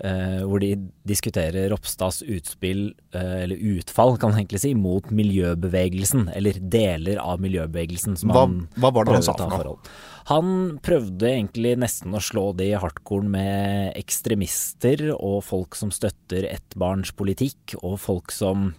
eh, 0.03 0.41
hvor 0.43 0.65
de 0.65 0.73
diskuterer 1.07 1.69
Ropstads 1.71 2.25
utspill, 2.27 2.89
eh, 3.15 3.45
eller 3.45 3.63
utfall 3.77 4.17
kan 4.19 4.33
man 4.33 4.41
egentlig 4.41 4.63
si, 4.65 4.73
mot 4.75 5.07
miljøbevegelsen, 5.15 6.33
eller 6.35 6.59
deler 6.59 7.23
av 7.23 7.45
miljøbevegelsen. 7.45 8.19
Hva, 8.27 8.49
hva, 8.75 8.91
var 8.91 9.07
det 9.07 9.21
han 9.21 9.29
sa 9.29 9.37
for 9.39 9.71
noe? 9.71 9.95
Han 10.33 10.51
prøvde 10.85 11.31
egentlig 11.31 11.77
nesten 11.81 12.17
å 12.17 12.21
slå 12.21 12.51
det 12.59 12.73
i 12.73 12.81
hardkorn 12.81 13.31
med 13.33 13.95
ekstremister 13.97 15.07
og 15.15 15.41
folk 15.47 15.79
som 15.79 15.95
støtter 15.95 16.51
ettbarnspolitikk, 16.51 17.79
og 17.85 18.01
folk 18.03 18.35
som 18.35 18.73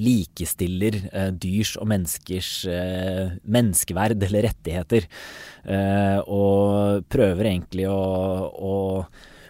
likestiller 0.00 1.00
eh, 1.12 1.30
dyrs 1.34 1.76
og 1.80 1.88
menneskers 1.90 2.52
eh, 2.72 3.38
menneskeverd 3.44 4.22
eller 4.28 4.48
rettigheter. 4.48 5.08
Eh, 5.64 6.20
og 6.24 7.08
prøver 7.10 7.52
egentlig 7.52 7.88
å, 7.90 7.98
å, 8.48 8.76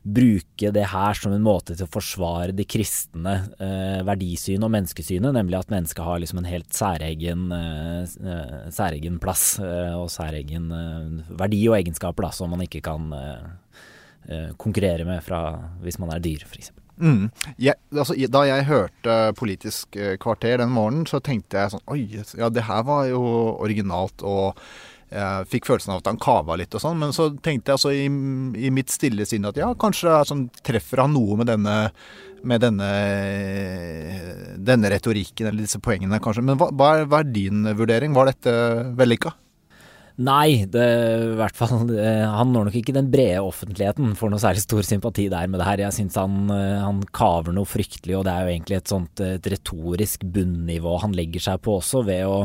bruke 0.09 0.71
det 0.73 0.87
her 0.89 1.19
som 1.19 1.35
en 1.35 1.43
måte 1.45 1.75
til 1.77 1.85
å 1.85 1.91
forsvare 1.93 2.55
det 2.57 2.65
kristne 2.71 3.35
eh, 3.61 3.99
verdisynet 4.07 4.65
og 4.65 4.73
menneskesynet, 4.73 5.35
nemlig 5.37 5.59
at 5.59 5.75
mennesket 5.75 6.07
har 6.07 6.23
liksom 6.23 6.41
en 6.41 6.49
helt 6.49 6.71
særegen, 6.73 7.43
eh, 7.53 8.71
særegen 8.73 9.19
plass 9.21 9.59
eh, 9.61 9.93
og 9.99 10.09
særegen 10.15 10.71
verdi 11.29 11.61
og 11.69 11.77
egenskaper 11.83 12.25
da, 12.25 12.33
som 12.33 12.55
man 12.55 12.65
ikke 12.65 12.81
kan 12.89 13.13
eh, 13.19 14.53
konkurrere 14.57 15.05
med 15.09 15.21
fra 15.27 15.43
hvis 15.85 16.01
man 16.01 16.15
er 16.15 16.25
dyr, 16.25 16.47
f.eks. 16.49 16.73
Mm. 16.99 17.31
Jeg, 17.63 17.79
altså, 17.95 18.17
da 18.29 18.45
jeg 18.49 18.69
hørte 18.69 19.17
Politisk 19.39 19.97
eh, 19.97 20.17
kvarter 20.21 20.59
den 20.63 20.73
morgenen, 20.75 21.07
så 21.07 21.23
tenkte 21.25 21.61
jeg 21.61 21.75
sånn 21.75 21.85
Oi, 21.95 22.03
ja, 22.13 22.51
det 22.53 22.67
her 22.69 22.87
var 22.89 23.09
jo 23.11 23.23
originalt. 23.59 24.25
og 24.27 24.59
jeg 25.09 25.47
fikk 25.49 25.65
følelsen 25.71 25.95
av 25.95 26.03
at 26.03 26.09
han 26.11 26.19
kava 26.21 26.59
litt 26.61 26.75
og 26.77 26.83
sånn, 26.83 26.99
men 27.01 27.15
så 27.17 27.31
tenkte 27.33 27.71
jeg 27.71 27.79
altså 27.79 27.93
i, 27.97 28.09
i 28.61 28.73
mitt 28.75 28.93
stille 28.93 29.25
sinn 29.25 29.49
at 29.49 29.57
ja, 29.57 29.71
kanskje 29.81 30.19
sånn, 30.29 30.43
treffer 30.61 31.01
han 31.01 31.15
noe 31.17 31.39
med 31.41 31.49
denne 31.49 31.77
med 32.47 32.63
denne, 32.63 32.89
denne 34.63 34.91
retorikken 34.93 35.49
eller 35.49 35.65
disse 35.65 35.81
poengene, 35.83 36.21
kanskje. 36.23 36.45
Men 36.47 36.59
hva, 36.61 36.69
hva, 36.71 36.91
er, 37.01 37.09
hva 37.11 37.23
er 37.25 37.33
din 37.35 37.67
vurdering? 37.79 38.15
Var 38.15 38.31
dette 38.31 38.53
vellykka? 38.99 39.33
Nei, 40.19 40.65
det, 40.67 40.85
i 41.31 41.35
hvert 41.39 41.55
fall 41.55 41.93
Han 42.39 42.51
når 42.51 42.69
nok 42.69 42.79
ikke 42.81 42.95
den 42.97 43.11
brede 43.13 43.43
offentligheten 43.45 44.17
for 44.19 44.33
noe 44.33 44.43
særlig 44.43 44.65
stor 44.65 44.83
sympati 44.87 45.29
der 45.31 45.47
med 45.51 45.63
det 45.63 45.69
her. 45.69 45.83
Jeg 45.85 45.95
syns 45.95 46.19
han, 46.19 46.51
han, 46.51 47.05
kaver 47.15 47.55
noe 47.55 47.69
fryktelig, 47.69 48.17
og 48.19 48.27
det 48.27 48.35
er 48.35 48.45
jo 48.47 48.55
egentlig 48.57 48.79
et 48.81 48.91
sånt 48.91 49.23
et 49.23 49.51
retorisk 49.55 50.27
bunnivå 50.27 50.97
han 51.05 51.15
legger 51.15 51.45
seg 51.49 51.63
på 51.63 51.79
også, 51.79 52.03
ved 52.09 52.27
å 52.27 52.41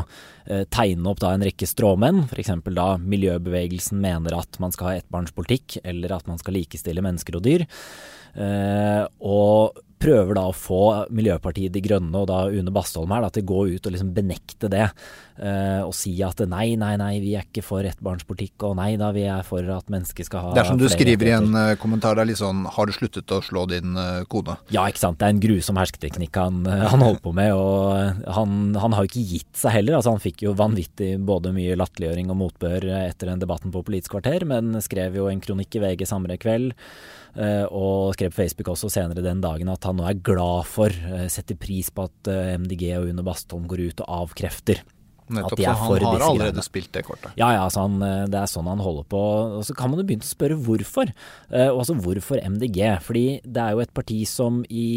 eh, 0.46 0.66
tegne 0.70 1.10
opp 1.10 1.24
da 1.24 1.34
en 1.34 1.46
rekke 1.46 1.70
stråmenn. 1.70 2.28
F.eks. 2.30 2.54
da 2.70 2.90
miljøbevegelsen 3.02 4.02
mener 4.04 4.38
at 4.38 4.62
man 4.62 4.76
skal 4.76 4.92
ha 4.92 5.00
ettbarnspolitikk, 5.02 5.80
eller 5.84 6.14
at 6.14 6.30
man 6.30 6.42
skal 6.42 6.60
likestille 6.60 7.06
mennesker 7.06 7.40
og 7.40 7.48
dyr. 7.48 7.66
Eh, 8.34 9.02
og 9.26 9.82
prøver 10.04 10.36
da 10.36 10.48
å 10.50 10.56
få 10.56 10.84
Miljøpartiet 11.16 11.74
De 11.74 11.82
Grønne 11.84 12.24
og 12.24 12.28
da 12.28 12.44
Une 12.52 12.74
Bastholm 12.76 13.14
her 13.14 13.24
da, 13.24 13.32
til 13.34 13.46
å 13.46 13.52
gå 13.54 13.60
ut 13.76 13.88
og 13.88 13.96
liksom 13.96 14.12
benekte 14.16 14.70
det. 14.72 14.88
Uh, 15.34 15.82
og 15.88 15.96
si 15.98 16.12
at 16.22 16.44
nei, 16.46 16.76
nei, 16.78 16.92
nei, 17.02 17.16
vi 17.18 17.32
er 17.34 17.48
ikke 17.48 17.64
for 17.66 17.86
ettbarnspolitikk, 17.90 18.68
og 18.68 18.76
nei 18.78 18.92
da, 19.02 19.10
vi 19.16 19.24
er 19.26 19.42
for 19.48 19.66
at 19.74 19.88
mennesker 19.90 20.28
skal 20.28 20.44
ha 20.46 20.52
Det 20.54 20.62
er 20.62 20.68
som 20.70 20.78
du 20.78 20.86
skriver 20.92 21.30
i 21.32 21.34
en 21.34 21.58
uh, 21.58 21.74
kommentar, 21.82 22.14
det 22.14 22.22
er 22.22 22.30
litt 22.30 22.42
sånn 22.42 22.68
Har 22.76 22.86
du 22.86 22.94
sluttet 22.94 23.34
å 23.34 23.40
slå 23.42 23.64
din 23.72 23.98
uh, 23.98 24.22
kone? 24.30 24.60
Ja, 24.74 24.86
ikke 24.86 25.02
sant. 25.02 25.18
Det 25.18 25.26
er 25.26 25.34
en 25.34 25.42
grusom 25.42 25.82
hersketeknikk 25.82 26.38
han, 26.38 26.62
han 26.70 27.02
holder 27.02 27.24
på 27.26 27.34
med, 27.34 27.50
og 27.58 28.30
han, 28.38 28.78
han 28.78 28.94
har 28.94 29.08
jo 29.08 29.10
ikke 29.10 29.26
gitt 29.34 29.58
seg 29.58 29.78
heller. 29.80 29.98
Altså, 29.98 30.14
han 30.14 30.22
fikk 30.22 30.46
jo 30.46 30.54
vanvittig 30.58 31.16
både 31.26 31.56
mye 31.56 31.78
latterliggjøring 31.82 32.30
og 32.30 32.42
motbør 32.44 32.88
etter 33.02 33.34
den 33.34 33.42
debatten 33.42 33.74
på 33.74 33.82
Politisk 33.84 34.14
kvarter, 34.14 34.46
men 34.50 34.78
skrev 34.86 35.18
jo 35.18 35.28
en 35.32 35.42
kronikk 35.42 35.80
i 35.80 35.82
VG 35.84 36.06
samme 36.10 36.38
kveld. 36.42 36.76
Og 37.74 38.14
skrev 38.14 38.34
på 38.34 38.44
Facebook 38.44 38.70
også 38.76 38.92
senere 38.94 39.26
den 39.26 39.42
dagen 39.42 39.72
at 39.74 39.86
han 39.90 39.98
nå 39.98 40.06
er 40.08 40.22
glad 40.22 40.70
for, 40.70 40.94
setter 41.34 41.58
pris 41.58 41.90
på 41.94 42.06
at 42.06 42.34
MDG 42.62 42.92
og 43.00 43.10
Une 43.10 43.26
Bastholm 43.26 43.66
går 43.70 43.88
ut 43.90 44.06
og 44.06 44.20
avkrefter. 44.22 44.84
Nettopp, 45.38 45.62
så 45.62 45.76
han 45.84 46.08
har 46.08 46.28
allerede 46.30 46.66
spilt 46.66 46.92
det 46.96 47.06
kortet. 47.08 47.32
Ja, 47.40 47.52
ja, 47.56 47.64
altså 47.66 47.88
han, 47.88 48.00
det 48.32 48.40
er 48.40 48.52
sånn 48.52 48.70
han 48.72 48.84
holder 48.84 49.08
på. 49.10 49.24
Og 49.60 49.64
så 49.68 49.76
kan 49.78 49.92
man 49.92 50.02
jo 50.02 50.08
begynne 50.10 50.26
å 50.26 50.34
spørre 50.34 50.60
hvorfor. 50.60 51.14
og 51.54 51.80
altså 51.84 51.98
hvorfor 52.00 52.44
MDG? 52.44 52.84
Fordi 53.04 53.26
det 53.44 53.64
er 53.64 53.78
jo 53.78 53.84
et 53.84 53.96
parti 53.96 54.22
som 54.30 54.62
i 54.70 54.92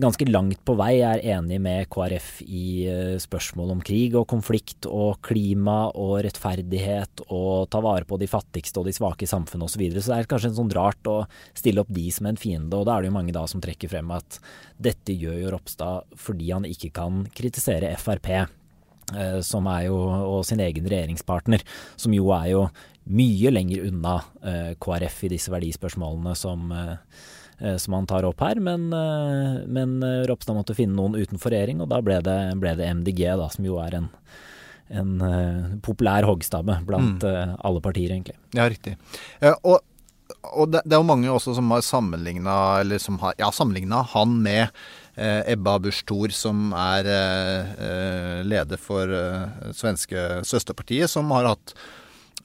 ganske 0.00 0.26
langt 0.28 0.60
på 0.64 0.74
vei 0.78 1.00
er 1.04 1.22
enig 1.34 1.58
med 1.62 1.88
KrF 1.92 2.28
i 2.46 2.66
eh, 2.88 3.16
spørsmål 3.20 3.74
om 3.74 3.82
krig 3.84 4.14
og 4.18 4.28
konflikt 4.30 4.88
og 4.88 5.20
klima 5.26 5.90
og 5.90 6.20
rettferdighet 6.26 7.24
og 7.28 7.68
ta 7.72 7.82
vare 7.84 8.06
på 8.08 8.18
de 8.20 8.28
fattigste 8.30 8.80
og 8.80 8.88
de 8.88 8.94
svake 8.96 9.26
i 9.26 9.30
samfunnet 9.30 9.66
osv. 9.66 9.76
Så, 9.76 9.82
videre. 9.82 10.04
så 10.04 10.12
det 10.12 10.18
er 10.20 10.30
kanskje 10.30 10.52
en 10.52 10.58
sånn 10.60 10.74
rart 10.76 11.10
å 11.10 11.18
stille 11.56 11.82
opp 11.82 11.92
de 11.94 12.06
som 12.12 12.28
en 12.28 12.40
fiende, 12.40 12.76
og 12.76 12.86
da 12.88 12.96
er 12.96 13.04
det 13.04 13.10
jo 13.10 13.16
mange 13.16 13.34
da 13.36 13.46
som 13.50 13.62
trekker 13.64 13.92
frem 13.92 14.10
at 14.12 14.40
dette 14.80 15.16
gjør 15.16 15.38
jo 15.44 15.52
Ropstad 15.54 16.18
fordi 16.20 16.50
han 16.52 16.68
ikke 16.68 16.92
kan 17.00 17.24
kritisere 17.36 17.94
Frp. 18.00 18.30
Eh, 19.16 19.40
som 19.46 19.66
er 19.70 19.88
jo, 19.88 19.98
og 20.36 20.44
sin 20.46 20.62
egen 20.62 20.86
regjeringspartner, 20.90 21.64
som 22.00 22.14
jo 22.14 22.30
er 22.36 22.52
jo 22.52 22.64
mye 23.10 23.52
lenger 23.52 23.88
unna 23.88 24.20
eh, 24.46 24.72
KrF 24.80 25.24
i 25.26 25.34
disse 25.34 25.52
verdispørsmålene 25.52 26.36
som 26.38 26.72
Eh, 27.60 27.74
som 27.76 27.92
han 27.92 28.06
tar 28.08 28.24
opp 28.24 28.40
her. 28.40 28.56
Men, 28.56 28.86
men 29.68 29.98
Ropstad 30.24 30.56
måtte 30.56 30.72
finne 30.72 30.96
noen 30.96 31.18
utenfor 31.20 31.52
regjering, 31.52 31.82
og 31.84 31.90
da 31.92 31.98
ble 32.00 32.14
det, 32.24 32.38
ble 32.56 32.70
det 32.78 32.86
MDG, 33.02 33.20
da, 33.36 33.50
som 33.52 33.66
jo 33.68 33.76
er 33.84 33.98
en, 33.98 34.06
en 34.96 35.10
populær 35.84 36.24
hoggstabbe 36.24 36.78
blant 36.88 37.20
mm. 37.20 37.58
alle 37.60 37.82
partier, 37.84 38.14
egentlig. 38.14 38.38
Ja, 38.56 38.64
riktig. 38.64 38.94
Og, 39.60 39.76
og 40.52 40.72
det, 40.72 40.82
det, 40.84 40.94
er 40.94 41.00
jo 41.00 41.08
mange 41.08 41.30
også 41.32 41.54
som 41.58 41.70
har 41.74 41.84
sammenligna 41.86 42.56
eller 42.80 43.02
som 43.02 43.18
har, 43.22 43.36
ja, 43.38 43.50
han 44.14 44.36
med 44.42 44.68
Ebba 45.20 45.78
Busch 45.82 46.04
Thor, 46.08 46.32
som 46.32 46.70
er 46.72 47.04
leder 48.46 48.80
for 48.80 49.10
svenske 49.76 50.40
Søsterpartiet, 50.48 51.10
som 51.12 51.28
har 51.34 51.50
hatt 51.50 51.74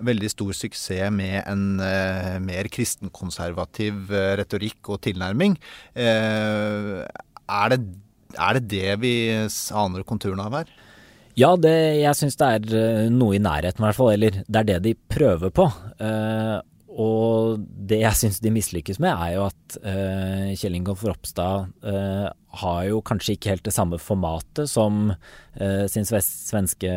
veldig 0.03 0.31
stor 0.31 0.55
suksess 0.55 1.11
med 1.13 1.41
en 1.45 1.79
eh, 1.83 2.37
mer 2.43 2.69
kristenkonservativ 2.71 4.11
uh, 4.11 4.33
retorikk 4.39 4.91
og 4.91 5.01
tilnærming. 5.05 5.57
Uh, 5.95 7.03
er, 7.45 7.75
det, 7.75 7.79
er, 8.35 8.59
det, 8.59 8.65
det 8.71 8.97
vi 9.03 9.15
aner 9.75 10.07
konturene 10.07 10.47
av 10.47 10.59
her? 10.59 10.73
Ja, 11.35 11.51
det, 11.59 11.75
jeg 11.99 12.15
syns 12.15 12.39
det 12.39 12.47
er 12.47 13.09
noe 13.11 13.35
i 13.35 13.43
nærheten, 13.43 13.83
i 13.83 13.87
hvert 13.89 13.97
fall. 13.97 14.13
Eller 14.15 14.41
det 14.47 14.61
er 14.61 14.69
det 14.69 14.79
de 14.85 14.93
prøver 15.11 15.51
på. 15.51 15.67
Og 16.95 17.60
det 17.89 17.99
jeg 18.01 18.19
syns 18.19 18.39
de 18.39 18.53
mislykkes 18.55 19.01
med, 19.03 19.12
er 19.12 19.36
jo 19.36 19.45
at 19.49 19.77
Kjell 20.55 20.77
Ingolf 20.77 21.03
Ropstad 21.03 21.67
har 22.55 22.86
jo 22.88 23.01
kanskje 23.05 23.36
ikke 23.36 23.51
helt 23.53 23.65
det 23.67 23.73
samme 23.75 23.99
formatet 24.01 24.69
som 24.71 25.10
uh, 25.12 25.86
sin 25.91 26.08
svenske 26.08 26.93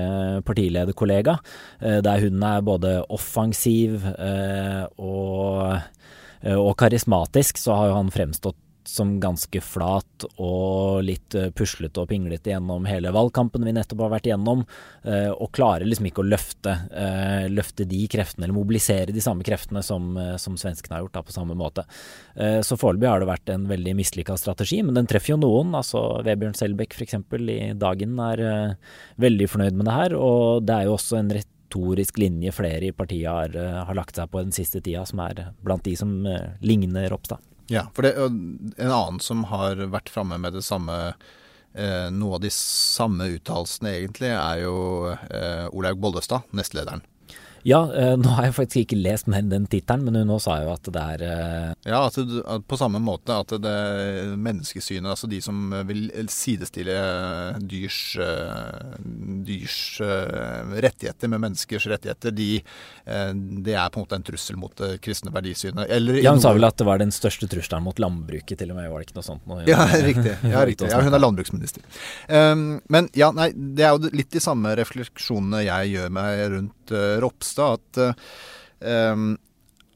partilederkollega. 0.47 1.39
Uh, 1.83 1.99
der 2.05 2.23
hun 2.25 2.43
er 2.47 2.65
både 2.67 2.95
offensiv 3.15 4.07
uh, 4.15 4.85
og, 5.03 5.79
og 6.55 6.73
karismatisk, 6.79 7.59
så 7.59 7.79
har 7.79 7.91
jo 7.91 7.99
han 7.99 8.15
fremstått 8.15 8.59
som 8.89 9.19
ganske 9.21 9.61
flat 9.61 10.25
og 10.41 11.03
litt 11.05 11.35
eh, 11.37 11.51
puslete 11.53 12.01
og 12.01 12.09
pinglete 12.09 12.55
gjennom 12.55 12.87
hele 12.89 13.13
valgkampen 13.13 13.67
vi 13.67 13.75
nettopp 13.77 14.07
har 14.07 14.15
vært 14.15 14.29
igjennom, 14.31 14.63
eh, 15.05 15.29
og 15.29 15.53
klarer 15.57 15.85
liksom 15.85 16.09
ikke 16.09 16.23
å 16.23 16.29
løfte, 16.29 16.75
eh, 16.97 17.49
løfte 17.53 17.85
de 17.89 18.01
kreftene, 18.11 18.47
eller 18.47 18.57
mobilisere 18.57 19.13
de 19.13 19.25
samme 19.25 19.45
kreftene 19.45 19.83
som, 19.85 20.17
som 20.41 20.57
svenskene 20.59 20.97
har 20.97 21.05
gjort 21.05 21.19
da, 21.19 21.25
på 21.27 21.35
samme 21.35 21.57
måte. 21.59 21.85
Så 22.65 22.77
foreløpig 22.79 23.09
har 23.09 23.21
det 23.21 23.29
vært 23.29 23.51
en 23.53 23.67
veldig 23.69 23.95
mislykka 23.99 24.37
strategi, 24.41 24.79
men 24.85 24.97
den 24.97 25.09
treffer 25.11 25.35
jo 25.35 25.41
noen. 25.43 25.75
altså 25.77 26.23
Vebjørn 26.27 26.57
Selbekk 26.57 26.97
f.eks. 26.97 27.19
i 27.19 27.59
Dagen 27.79 28.17
er 28.23 28.43
veldig 29.21 29.49
fornøyd 29.53 29.79
med 29.79 29.89
det 29.89 29.97
her, 29.97 30.17
og 30.17 30.65
det 30.67 30.77
er 30.77 30.89
jo 30.89 30.97
også 30.97 31.21
en 31.21 31.33
retorisk 31.35 32.21
linje 32.23 32.55
flere 32.57 32.89
i 32.91 32.95
partiet 32.97 33.29
har, 33.29 33.59
har 33.89 33.99
lagt 33.99 34.19
seg 34.19 34.31
på 34.33 34.43
den 34.45 34.55
siste 34.55 34.81
tida, 34.81 35.05
som 35.09 35.23
er 35.27 35.49
blant 35.65 35.87
de 35.89 35.97
som 35.99 36.15
ligner 36.65 37.11
Ropstad. 37.13 37.48
Ja, 37.69 37.87
for 37.95 38.07
det, 38.07 38.15
en 38.17 38.73
annen 38.91 39.21
som 39.21 39.45
har 39.51 39.81
vært 39.93 40.09
framme 40.09 40.39
med 40.41 40.57
det 40.57 40.65
samme 40.65 40.97
eh, 41.09 42.09
Noe 42.15 42.39
av 42.39 42.45
de 42.45 42.51
samme 42.55 43.29
uttalelsene, 43.35 43.93
egentlig, 44.01 44.33
er 44.33 44.63
jo 44.65 44.77
eh, 45.13 45.67
Olaug 45.77 46.01
Bollestad, 46.01 46.49
nestlederen. 46.57 47.05
Ja, 47.69 47.83
uh, 47.93 48.15
nå 48.17 48.33
har 48.39 48.49
jeg 48.49 48.55
faktisk 48.57 48.87
ikke 48.87 48.99
lest 49.01 49.29
enn 49.29 49.51
den 49.51 49.67
tittelen, 49.69 50.07
men 50.07 50.17
hun 50.23 50.41
sa 50.41 50.59
jo 50.63 50.73
at 50.73 50.89
det 50.89 51.03
er 51.03 51.25
uh... 51.27 51.73
Ja, 51.85 52.01
at 52.09 52.65
på 52.69 52.79
samme 52.81 53.01
måte 53.03 53.37
at 53.37 53.53
det 53.61 53.75
menneskesynet, 54.41 55.11
altså 55.13 55.29
de 55.29 55.41
som 55.45 55.75
vil 55.89 56.09
sidestille 56.33 56.97
dyrs, 57.61 58.01
uh, 58.23 58.97
dyrs 59.45 59.79
rettigheter 60.01 61.29
med 61.29 61.43
menneskers 61.45 61.89
rettigheter, 61.93 62.33
de, 62.35 62.49
det 63.05 63.75
er 63.75 63.93
på 63.93 64.01
en 64.01 64.07
måte 64.07 64.19
en 64.19 64.25
trussel 64.25 64.59
mot 64.61 64.73
det 64.79 64.99
kristne 65.05 65.33
verdisynet. 65.35 65.89
Eller, 65.93 66.21
ja, 66.23 66.33
hun 66.33 66.43
sa 66.43 66.55
vel 66.57 66.69
at 66.69 66.79
det 66.81 66.87
var 66.89 67.03
den 67.03 67.13
største 67.15 67.49
trusselen 67.51 67.85
mot 67.85 68.01
landbruket, 68.01 68.57
til 68.59 68.73
og 68.73 68.79
med, 68.79 68.89
var 68.93 69.03
det 69.03 69.09
ikke 69.09 69.19
noe 69.19 69.27
sånt? 69.27 69.45
Noe, 69.51 69.67
ja, 69.69 69.85
riktig. 70.09 70.37
Ja, 70.49 70.65
riktig. 70.69 70.91
Ja, 70.93 71.03
hun 71.05 71.15
er 71.15 71.23
landbruksminister. 71.23 71.85
Um, 72.29 72.67
men 72.93 73.11
ja, 73.19 73.31
nei, 73.37 73.51
det 73.53 73.87
er 73.87 73.97
jo 73.97 74.13
litt 74.15 74.33
de 74.33 74.43
samme 74.43 74.73
refleksjonene 74.79 75.65
jeg 75.67 75.95
gjør 75.97 76.17
meg 76.17 76.45
rundt 76.55 76.97
Ropstad 77.23 77.58
Ropstad 77.59 77.79
at 77.99 78.17
um, 79.15 79.37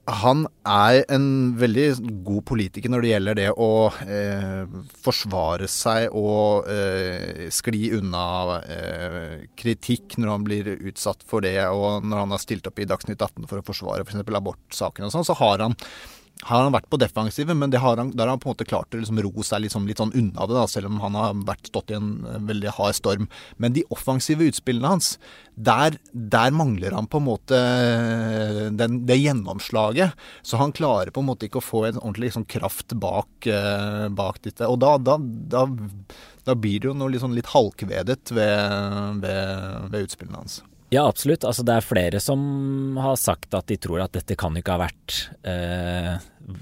han 0.03 0.41
er 0.67 1.05
en 1.15 1.27
veldig 1.55 1.85
god 2.27 2.43
politiker 2.51 2.91
når 2.91 3.05
det 3.05 3.11
gjelder 3.13 3.37
det 3.39 3.45
å 3.55 3.69
eh, 4.03 4.65
forsvare 4.99 5.69
seg 5.71 6.11
og 6.19 6.67
eh, 6.67 7.47
skli 7.55 7.93
unna 8.01 8.25
eh, 8.67 9.45
kritikk 9.55 10.19
når 10.19 10.33
han 10.33 10.49
blir 10.49 10.73
utsatt 10.75 11.23
for 11.23 11.47
det. 11.47 11.55
Og 11.71 12.03
når 12.03 12.25
han 12.25 12.35
har 12.35 12.43
stilt 12.43 12.67
opp 12.67 12.83
i 12.83 12.89
Dagsnytt 12.91 13.23
18 13.23 13.47
for 13.47 13.63
å 13.63 13.67
forsvare 13.69 14.03
f.eks. 14.03 14.19
For 14.27 14.41
abortsaken 14.41 15.07
og 15.07 15.15
sånn, 15.15 15.29
så 15.29 15.39
har 15.39 15.63
han 15.69 15.79
har 16.43 16.65
han 16.65 16.75
vært 16.75 16.89
på 16.91 16.99
defensiven, 16.99 17.59
men 17.61 17.75
har 17.79 18.01
han, 18.01 18.11
der 18.17 18.27
har 18.27 18.35
han 18.35 18.41
på 18.43 18.49
en 18.49 18.57
måte 18.57 18.67
klart 18.67 18.95
å 18.95 18.99
liksom 18.99 19.21
ro 19.23 19.45
seg 19.47 19.69
sånn, 19.71 19.87
litt 19.87 20.01
sånn 20.03 20.15
unna 20.19 20.47
det, 20.49 20.57
da, 20.57 20.65
selv 20.71 20.91
om 20.91 20.99
han 21.05 21.15
har 21.19 21.37
vært 21.47 21.71
stått 21.71 21.93
i 21.93 21.99
en 21.99 22.11
veldig 22.49 22.73
hard 22.79 22.99
storm. 22.99 23.29
Men 23.63 23.77
de 23.77 23.85
offensive 23.95 24.49
utspillene 24.51 24.91
hans, 24.91 25.13
der, 25.55 25.99
der 26.13 26.55
mangler 26.57 26.97
han 26.97 27.07
på 27.11 27.21
en 27.21 27.29
måte 27.29 27.61
den, 28.75 29.03
det 29.07 29.21
gjennomslaget. 29.21 30.19
Så 30.43 30.59
han 30.59 30.75
klarer 30.75 31.15
på 31.15 31.23
en 31.23 31.31
måte 31.31 31.47
ikke 31.47 31.63
å 31.63 31.67
få 31.69 31.85
en 31.87 32.01
ordentlig 32.01 32.33
liksom, 32.33 32.49
kraft 32.51 32.97
bak, 32.99 33.31
uh, 33.47 34.09
bak 34.11 34.43
dette. 34.43 34.67
Og 34.67 34.81
da, 34.83 34.97
da, 34.99 35.19
da, 35.23 35.67
da, 36.49 36.59
blir 36.59 36.83
det 36.83 36.91
jo 36.91 36.99
noe 36.99 37.15
litt, 37.15 37.23
sånn 37.23 37.39
litt 37.39 37.53
halkvedet 37.55 38.35
ved, 38.35 39.23
ved, 39.23 39.89
ved 39.95 40.09
utspillene 40.09 40.43
hans. 40.43 40.61
Ja, 40.93 41.07
absolutt. 41.09 41.47
Altså, 41.49 41.65
det 41.65 41.73
er 41.73 41.87
flere 41.87 42.21
som 42.21 42.99
har 43.01 43.17
sagt 43.17 43.55
at 43.57 43.71
de 43.71 43.79
tror 43.81 44.03
at 44.05 44.13
dette 44.13 44.37
kan 44.37 44.53
ikke 44.59 44.75
ha 44.75 44.83
vært, 44.83 45.15
eh, 45.49 46.19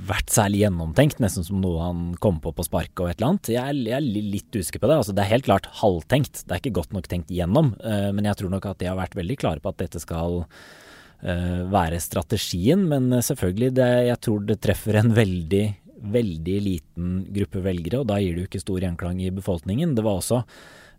vært 0.07 0.31
særlig 0.31 0.61
gjennomtenkt. 0.63 1.19
Nesten 1.19 1.47
som 1.47 1.59
noe 1.59 1.83
han 1.83 2.05
kom 2.23 2.39
på 2.39 2.53
på 2.55 2.67
sparket 2.69 3.03
og 3.03 3.11
et 3.11 3.19
eller 3.19 3.33
annet. 3.33 3.51
Jeg 3.51 3.59
er, 3.59 3.81
jeg 3.91 3.97
er 3.99 4.31
litt 4.37 4.55
usikker 4.55 4.79
på 4.79 4.87
det. 4.87 5.01
Altså, 5.01 5.17
det 5.17 5.25
er 5.25 5.33
helt 5.33 5.49
klart 5.49 5.67
halvtenkt. 5.81 6.45
Det 6.45 6.55
er 6.55 6.63
ikke 6.63 6.79
godt 6.79 6.95
nok 6.95 7.11
tenkt 7.11 7.35
gjennom. 7.35 7.75
Eh, 7.83 8.13
men 8.15 8.31
jeg 8.31 8.39
tror 8.39 8.55
nok 8.55 8.71
at 8.71 8.79
de 8.79 8.87
har 8.87 9.01
vært 9.01 9.19
veldig 9.19 9.41
klare 9.41 9.65
på 9.65 9.75
at 9.75 9.83
dette 9.83 9.99
skal 9.99 10.45
eh, 10.45 11.67
være 11.67 11.99
strategien. 11.99 12.87
Men 12.87 13.11
selvfølgelig, 13.11 13.75
det, 13.83 13.93
jeg 14.13 14.21
tror 14.23 14.47
det 14.47 14.61
treffer 14.63 15.03
en 15.03 15.15
veldig 15.19 15.67
veldig 16.01 16.61
liten 16.65 17.09
gruppe 17.29 17.61
velgere, 17.61 17.99
og 18.01 18.07
da 18.09 18.17
gir 18.23 18.33
det 18.33 18.47
jo 18.47 18.49
ikke 18.49 18.63
stor 18.63 18.85
gjenklang 18.87 19.19
i 19.21 19.33
befolkningen. 19.37 19.93
Det 19.93 20.05
var 20.07 20.23
også 20.23 20.39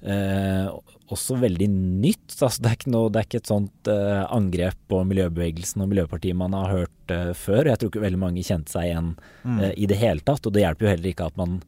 Eh, 0.01 0.69
også 1.11 1.37
veldig 1.41 1.67
nytt. 1.71 2.33
Altså, 2.39 2.61
det, 2.63 2.69
er 2.69 2.79
ikke 2.79 2.93
noe, 2.93 3.11
det 3.11 3.21
er 3.21 3.27
ikke 3.27 3.41
et 3.41 3.51
sånt 3.51 3.91
eh, 3.91 4.23
angrep 4.31 4.79
på 4.91 5.03
miljøbevegelsen 5.09 5.83
og 5.83 5.91
Miljøpartiet 5.91 6.37
man 6.39 6.55
har 6.57 6.71
hørt 6.71 7.13
eh, 7.13 7.31
før. 7.37 7.69
Jeg 7.69 7.81
tror 7.81 7.91
ikke 7.91 8.05
veldig 8.05 8.21
mange 8.21 8.45
kjente 8.47 8.73
seg 8.73 8.89
igjen 8.89 9.13
mm. 9.43 9.59
Eh, 9.59 9.73
i 9.83 9.89
det 9.91 9.99
hele 10.01 10.23
tatt. 10.25 10.45
Og 10.47 10.55
det 10.55 10.65
hjelper 10.65 10.87
jo 10.87 10.93
heller 10.95 11.11
ikke 11.11 11.29
at 11.31 11.39
man 11.39 11.59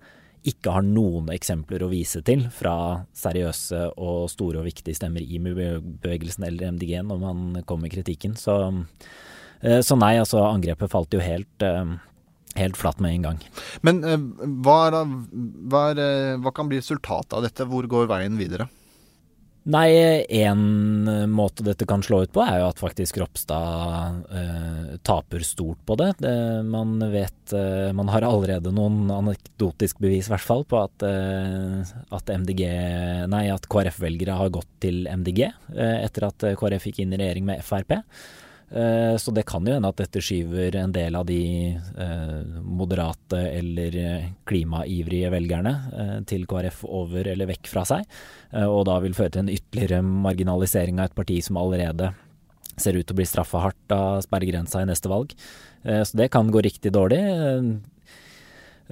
ikke 0.44 0.74
har 0.76 0.84
noen 0.84 1.30
eksempler 1.32 1.86
å 1.86 1.92
vise 1.92 2.20
til 2.28 2.46
fra 2.52 2.76
seriøse 3.16 3.94
og 3.96 4.26
store 4.32 4.60
og 4.60 4.68
viktige 4.68 4.98
stemmer 4.98 5.24
i 5.24 5.40
miljøbevegelsen 5.40 6.44
eller 6.50 6.74
MDG 6.76 6.98
når 7.08 7.22
man 7.22 7.46
kommer 7.64 7.88
med 7.88 7.96
kritikken. 7.96 8.36
Så, 8.40 8.58
eh, 9.62 9.80
så 9.86 10.00
nei, 10.00 10.18
altså 10.20 10.44
angrepet 10.48 10.92
falt 10.92 11.16
jo 11.16 11.24
helt 11.24 11.64
eh, 11.68 11.96
helt 12.60 12.78
flatt 12.80 13.02
med 13.04 13.18
en 13.18 13.28
gang. 13.30 13.42
Men 13.82 14.04
eh, 14.04 14.22
hva, 14.66 14.78
hva, 14.94 15.84
er, 15.92 16.38
hva, 16.44 16.54
kan 16.56 16.72
bli 16.72 16.82
resultatet 16.82 17.36
av 17.38 17.46
dette? 17.46 17.68
Hvor 17.70 17.88
går 17.90 18.10
veien 18.12 18.40
videre? 18.40 18.70
Nei, 19.64 19.96
én 20.28 21.08
måte 21.32 21.64
dette 21.64 21.86
kan 21.88 22.02
slå 22.04 22.26
ut 22.26 22.34
på, 22.36 22.42
er 22.44 22.58
jo 22.60 22.66
at 22.68 22.82
faktisk 22.84 23.22
Ropstad 23.22 24.26
eh, 24.36 24.90
taper 25.08 25.46
stort 25.48 25.80
på 25.88 25.96
det. 26.02 26.10
det 26.20 26.36
man 26.68 26.98
vet 27.14 27.54
eh, 27.56 27.94
Man 27.96 28.12
har 28.12 28.28
allerede 28.28 28.74
noen 28.76 29.08
anekdotisk 29.14 30.04
bevis, 30.04 30.28
i 30.28 30.34
hvert 30.34 30.44
fall, 30.44 30.68
på 30.68 30.82
at, 30.84 31.08
eh, 31.08 31.96
at 32.12 32.34
MDG 32.44 32.66
Nei, 33.32 33.46
at 33.56 33.70
KrF-velgere 33.72 34.36
har 34.36 34.52
gått 34.52 34.68
til 34.84 35.08
MDG 35.08 35.46
eh, 35.48 35.98
etter 36.04 36.28
at 36.28 36.50
KrF 36.60 36.90
gikk 36.92 37.06
inn 37.06 37.16
i 37.16 37.24
regjering 37.24 37.48
med 37.48 37.64
Frp. 37.64 38.02
Eh, 38.74 39.16
så 39.18 39.32
det 39.32 39.44
kan 39.46 39.66
jo 39.68 39.76
hende 39.76 39.90
at 39.92 40.00
dette 40.02 40.22
skyver 40.24 40.74
en 40.82 40.94
del 40.96 41.14
av 41.14 41.28
de 41.30 41.42
eh, 41.78 42.40
moderate 42.66 43.38
eller 43.52 43.98
klimaivrige 44.50 45.30
velgerne 45.34 45.74
eh, 45.94 46.16
til 46.30 46.48
KrF 46.50 46.82
over 46.90 47.30
eller 47.36 47.52
vekk 47.52 47.70
fra 47.70 47.86
seg, 47.86 48.08
og 48.64 48.84
da 48.90 49.00
vil 49.02 49.16
føre 49.18 49.34
til 49.34 49.44
en 49.44 49.54
ytterligere 49.54 50.02
marginalisering 50.06 51.00
av 51.00 51.10
et 51.10 51.18
parti 51.18 51.40
som 51.46 51.58
allerede 51.58 52.12
ser 52.78 52.98
ut 52.98 53.06
til 53.06 53.16
å 53.16 53.18
bli 53.18 53.26
straffa 53.30 53.62
hardt 53.64 53.94
av 53.94 54.22
sperregrensa 54.26 54.82
i 54.82 54.90
neste 54.90 55.10
valg. 55.10 55.34
Så 55.84 56.18
det 56.18 56.30
kan 56.34 56.50
gå 56.54 56.62
riktig 56.66 56.94
dårlig. 56.94 57.20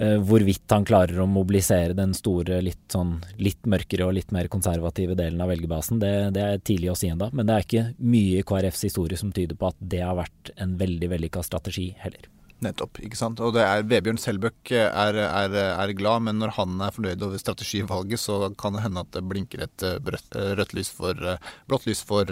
Eh, 0.02 0.18
hvorvidt 0.26 0.72
han 0.74 0.86
klarer 0.88 1.20
å 1.22 1.28
mobilisere 1.30 1.94
den 1.94 2.16
store, 2.18 2.58
litt, 2.66 2.88
sånn, 2.90 3.20
litt 3.38 3.68
mørkere 3.70 4.08
og 4.08 4.16
litt 4.18 4.32
mer 4.34 4.50
konservative 4.50 5.14
delen 5.20 5.44
av 5.44 5.52
velgerbasen, 5.54 6.00
det, 6.02 6.14
det 6.34 6.46
er 6.46 6.64
tidlig 6.66 6.90
å 6.90 6.98
si 6.98 7.12
ennå. 7.12 7.30
Men 7.38 7.46
det 7.46 7.54
er 7.54 7.68
ikke 7.68 7.84
mye 8.02 8.40
i 8.40 8.46
KrFs 8.48 8.88
historie 8.90 9.20
som 9.20 9.34
tyder 9.36 9.60
på 9.60 9.70
at 9.70 9.78
det 9.94 10.02
har 10.02 10.18
vært 10.18 10.54
en 10.58 10.74
veldig 10.80 11.12
vellykka 11.12 11.46
strategi 11.46 11.92
heller. 12.02 12.26
Nettopp. 12.62 13.00
ikke 13.02 13.18
sant? 13.18 13.40
Og 13.42 13.56
det 13.56 13.64
er 13.66 13.86
Vebjørn 13.90 14.20
Selbøk 14.22 14.72
er, 14.76 15.18
er, 15.18 15.56
er, 15.58 15.94
glad, 15.98 16.22
men 16.28 16.38
når 16.42 16.54
han 16.60 16.76
er 16.86 16.94
fornøyd 16.94 17.24
over 17.26 17.42
strategivalget, 17.42 18.22
så 18.22 18.52
kan 18.60 18.78
det 18.78 18.84
hende 18.86 19.02
at 19.02 19.10
det 19.16 19.24
blinker 19.26 19.64
et 19.66 19.86
brøtt, 20.06 20.38
rødt, 20.60 20.76
eh, 20.76 20.78
lys 20.78 20.92
for 20.94 21.32
eh, 21.32 21.50
Blått 21.72 21.88
lys 21.90 22.04
for 22.06 22.30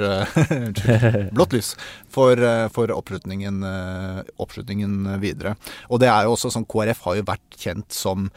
Blått 1.36 1.58
lys 1.58 1.74
for, 2.14 2.46
for 2.76 2.94
oppslutningen 2.94 5.02
videre. 5.24 5.56
Og 5.90 6.04
det 6.04 6.12
er 6.14 6.28
jo 6.28 6.38
også 6.38 6.54
sånn 6.54 6.70
KrF 6.70 7.06
har 7.08 7.20
jo 7.20 7.30
vært 7.30 7.60
kjent 7.60 7.96
som 7.96 8.30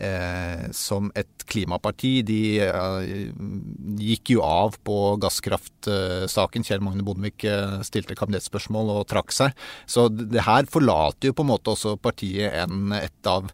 eh, 0.00 0.66
som 0.76 1.10
et 1.18 1.44
klimaparti. 1.50 2.12
De 2.26 2.40
eh, 2.64 3.32
gikk 4.00 4.34
jo 4.34 4.44
av 4.46 4.78
på 4.86 4.96
gasskraftsaken. 5.22 6.66
Kjell 6.66 6.84
Magne 6.84 7.04
Bondevik 7.06 7.44
eh, 7.48 7.80
stilte 7.86 8.16
kabinettspørsmål 8.18 8.94
og 8.96 9.08
trakk 9.10 9.34
seg. 9.36 9.66
Så 9.90 10.08
det 10.10 10.46
her 10.46 10.68
forlater 10.70 11.30
jo 11.30 11.36
på 11.36 11.46
en 11.46 11.52
måte 11.52 11.74
også 11.74 11.96
partiet 12.00 12.56
en, 12.64 12.94
et 12.96 13.30
av 13.30 13.50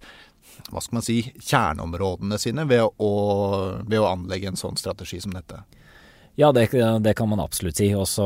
hva 0.72 0.80
skal 0.82 0.98
man 0.98 1.04
si, 1.04 1.20
kjerneområdene 1.36 2.38
sine 2.40 2.64
ved 2.66 2.82
å, 2.82 3.10
ved 3.84 4.00
å 4.00 4.08
anlegge 4.08 4.50
en 4.50 4.58
sånn 4.58 4.78
strategi 4.80 5.20
som 5.22 5.36
dette. 5.36 5.60
Ja, 6.38 6.50
det, 6.52 6.68
det, 7.00 7.14
kan 7.14 7.28
man 7.28 7.40
absolutt 7.40 7.78
si. 7.80 7.86
Og 7.96 8.04
så 8.08 8.24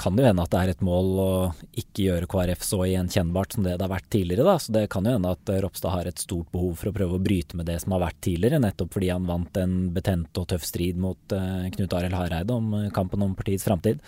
kan 0.00 0.16
det 0.16 0.24
jo 0.24 0.28
hende 0.30 0.44
at 0.46 0.52
det 0.54 0.60
er 0.62 0.70
et 0.72 0.84
mål 0.84 1.08
å 1.20 1.32
ikke 1.76 2.06
gjøre 2.06 2.28
KrF 2.32 2.62
så 2.64 2.78
gjenkjennbart 2.88 3.56
som 3.56 3.66
det 3.66 3.74
det 3.76 3.84
har 3.84 3.92
vært 3.92 4.08
tidligere. 4.14 4.46
Da. 4.48 4.54
Så 4.64 4.72
det 4.72 4.86
kan 4.92 5.04
jo 5.04 5.12
hende 5.12 5.32
at 5.36 5.52
Ropstad 5.60 5.92
har 5.92 6.08
et 6.08 6.22
stort 6.22 6.48
behov 6.54 6.78
for 6.80 6.88
å 6.88 6.94
prøve 6.96 7.18
å 7.18 7.24
bryte 7.24 7.58
med 7.60 7.68
det 7.68 7.76
som 7.82 7.92
har 7.92 8.06
vært 8.06 8.22
tidligere, 8.24 8.62
nettopp 8.64 8.96
fordi 8.96 9.10
han 9.12 9.28
vant 9.28 9.60
en 9.60 9.76
betent 9.92 10.40
og 10.40 10.48
tøff 10.54 10.64
strid 10.64 10.96
mot 11.00 11.36
uh, 11.36 11.66
Knut 11.74 11.98
Arild 11.98 12.16
Hareide 12.16 12.56
om 12.56 12.72
uh, 12.78 12.88
kampen 12.96 13.26
om 13.26 13.36
partiets 13.36 13.68
framtid. 13.68 14.00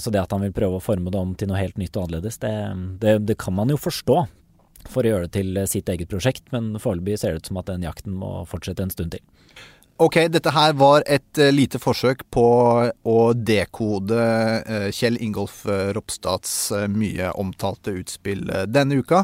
Så 0.00 0.08
det 0.14 0.20
at 0.22 0.30
han 0.32 0.40
vil 0.40 0.52
prøve 0.54 0.78
å 0.78 0.80
forme 0.80 1.10
det 1.12 1.18
om 1.20 1.32
til 1.36 1.50
noe 1.50 1.58
helt 1.58 1.76
nytt 1.76 1.96
og 1.98 2.06
annerledes, 2.06 2.38
det, 2.40 2.52
det, 3.02 3.16
det 3.28 3.34
kan 3.36 3.52
man 3.52 3.68
jo 3.68 3.76
forstå 3.76 4.16
for 4.88 5.04
å 5.04 5.10
gjøre 5.10 5.26
det 5.26 5.34
til 5.34 5.58
sitt 5.68 5.90
eget 5.92 6.08
prosjekt, 6.08 6.46
men 6.54 6.78
foreløpig 6.80 7.18
ser 7.20 7.34
det 7.34 7.42
ut 7.42 7.50
som 7.50 7.58
at 7.60 7.68
den 7.68 7.84
jakten 7.84 8.14
må 8.16 8.30
fortsette 8.48 8.86
en 8.86 8.94
stund 8.94 9.12
til. 9.12 9.24
Ok, 9.96 10.16
dette 10.26 10.50
her 10.50 10.72
var 10.74 11.04
et 11.06 11.38
uh, 11.38 11.52
lite 11.54 11.78
forsøk 11.78 12.24
på 12.34 12.46
å 13.06 13.18
dekode 13.38 14.16
uh, 14.66 14.88
Kjell 14.90 15.20
Ingolf 15.22 15.60
uh, 15.70 15.92
Ropstads 15.94 16.72
mye 16.90 17.30
omtalte 17.38 17.94
utspill 18.00 18.42
denne 18.66 18.98
uka. 18.98 19.22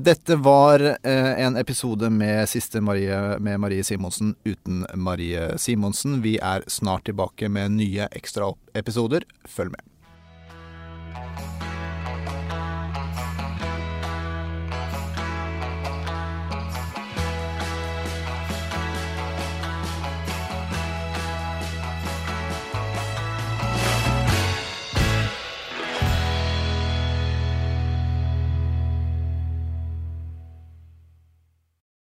Dette 0.00 0.38
var 0.40 0.80
en 1.04 1.58
episode 1.60 2.08
med 2.08 2.48
siste 2.48 2.80
Marie, 2.80 3.18
med 3.44 3.60
Marie 3.60 3.84
Simonsen 3.84 4.30
uten 4.48 4.86
Marie 4.96 5.50
Simonsen. 5.60 6.22
Vi 6.24 6.38
er 6.40 6.64
snart 6.64 7.04
tilbake 7.10 7.50
med 7.52 7.74
nye 7.76 8.06
ekstraepisoder. 8.16 9.28
Følg 9.44 9.74
med. 9.74 9.84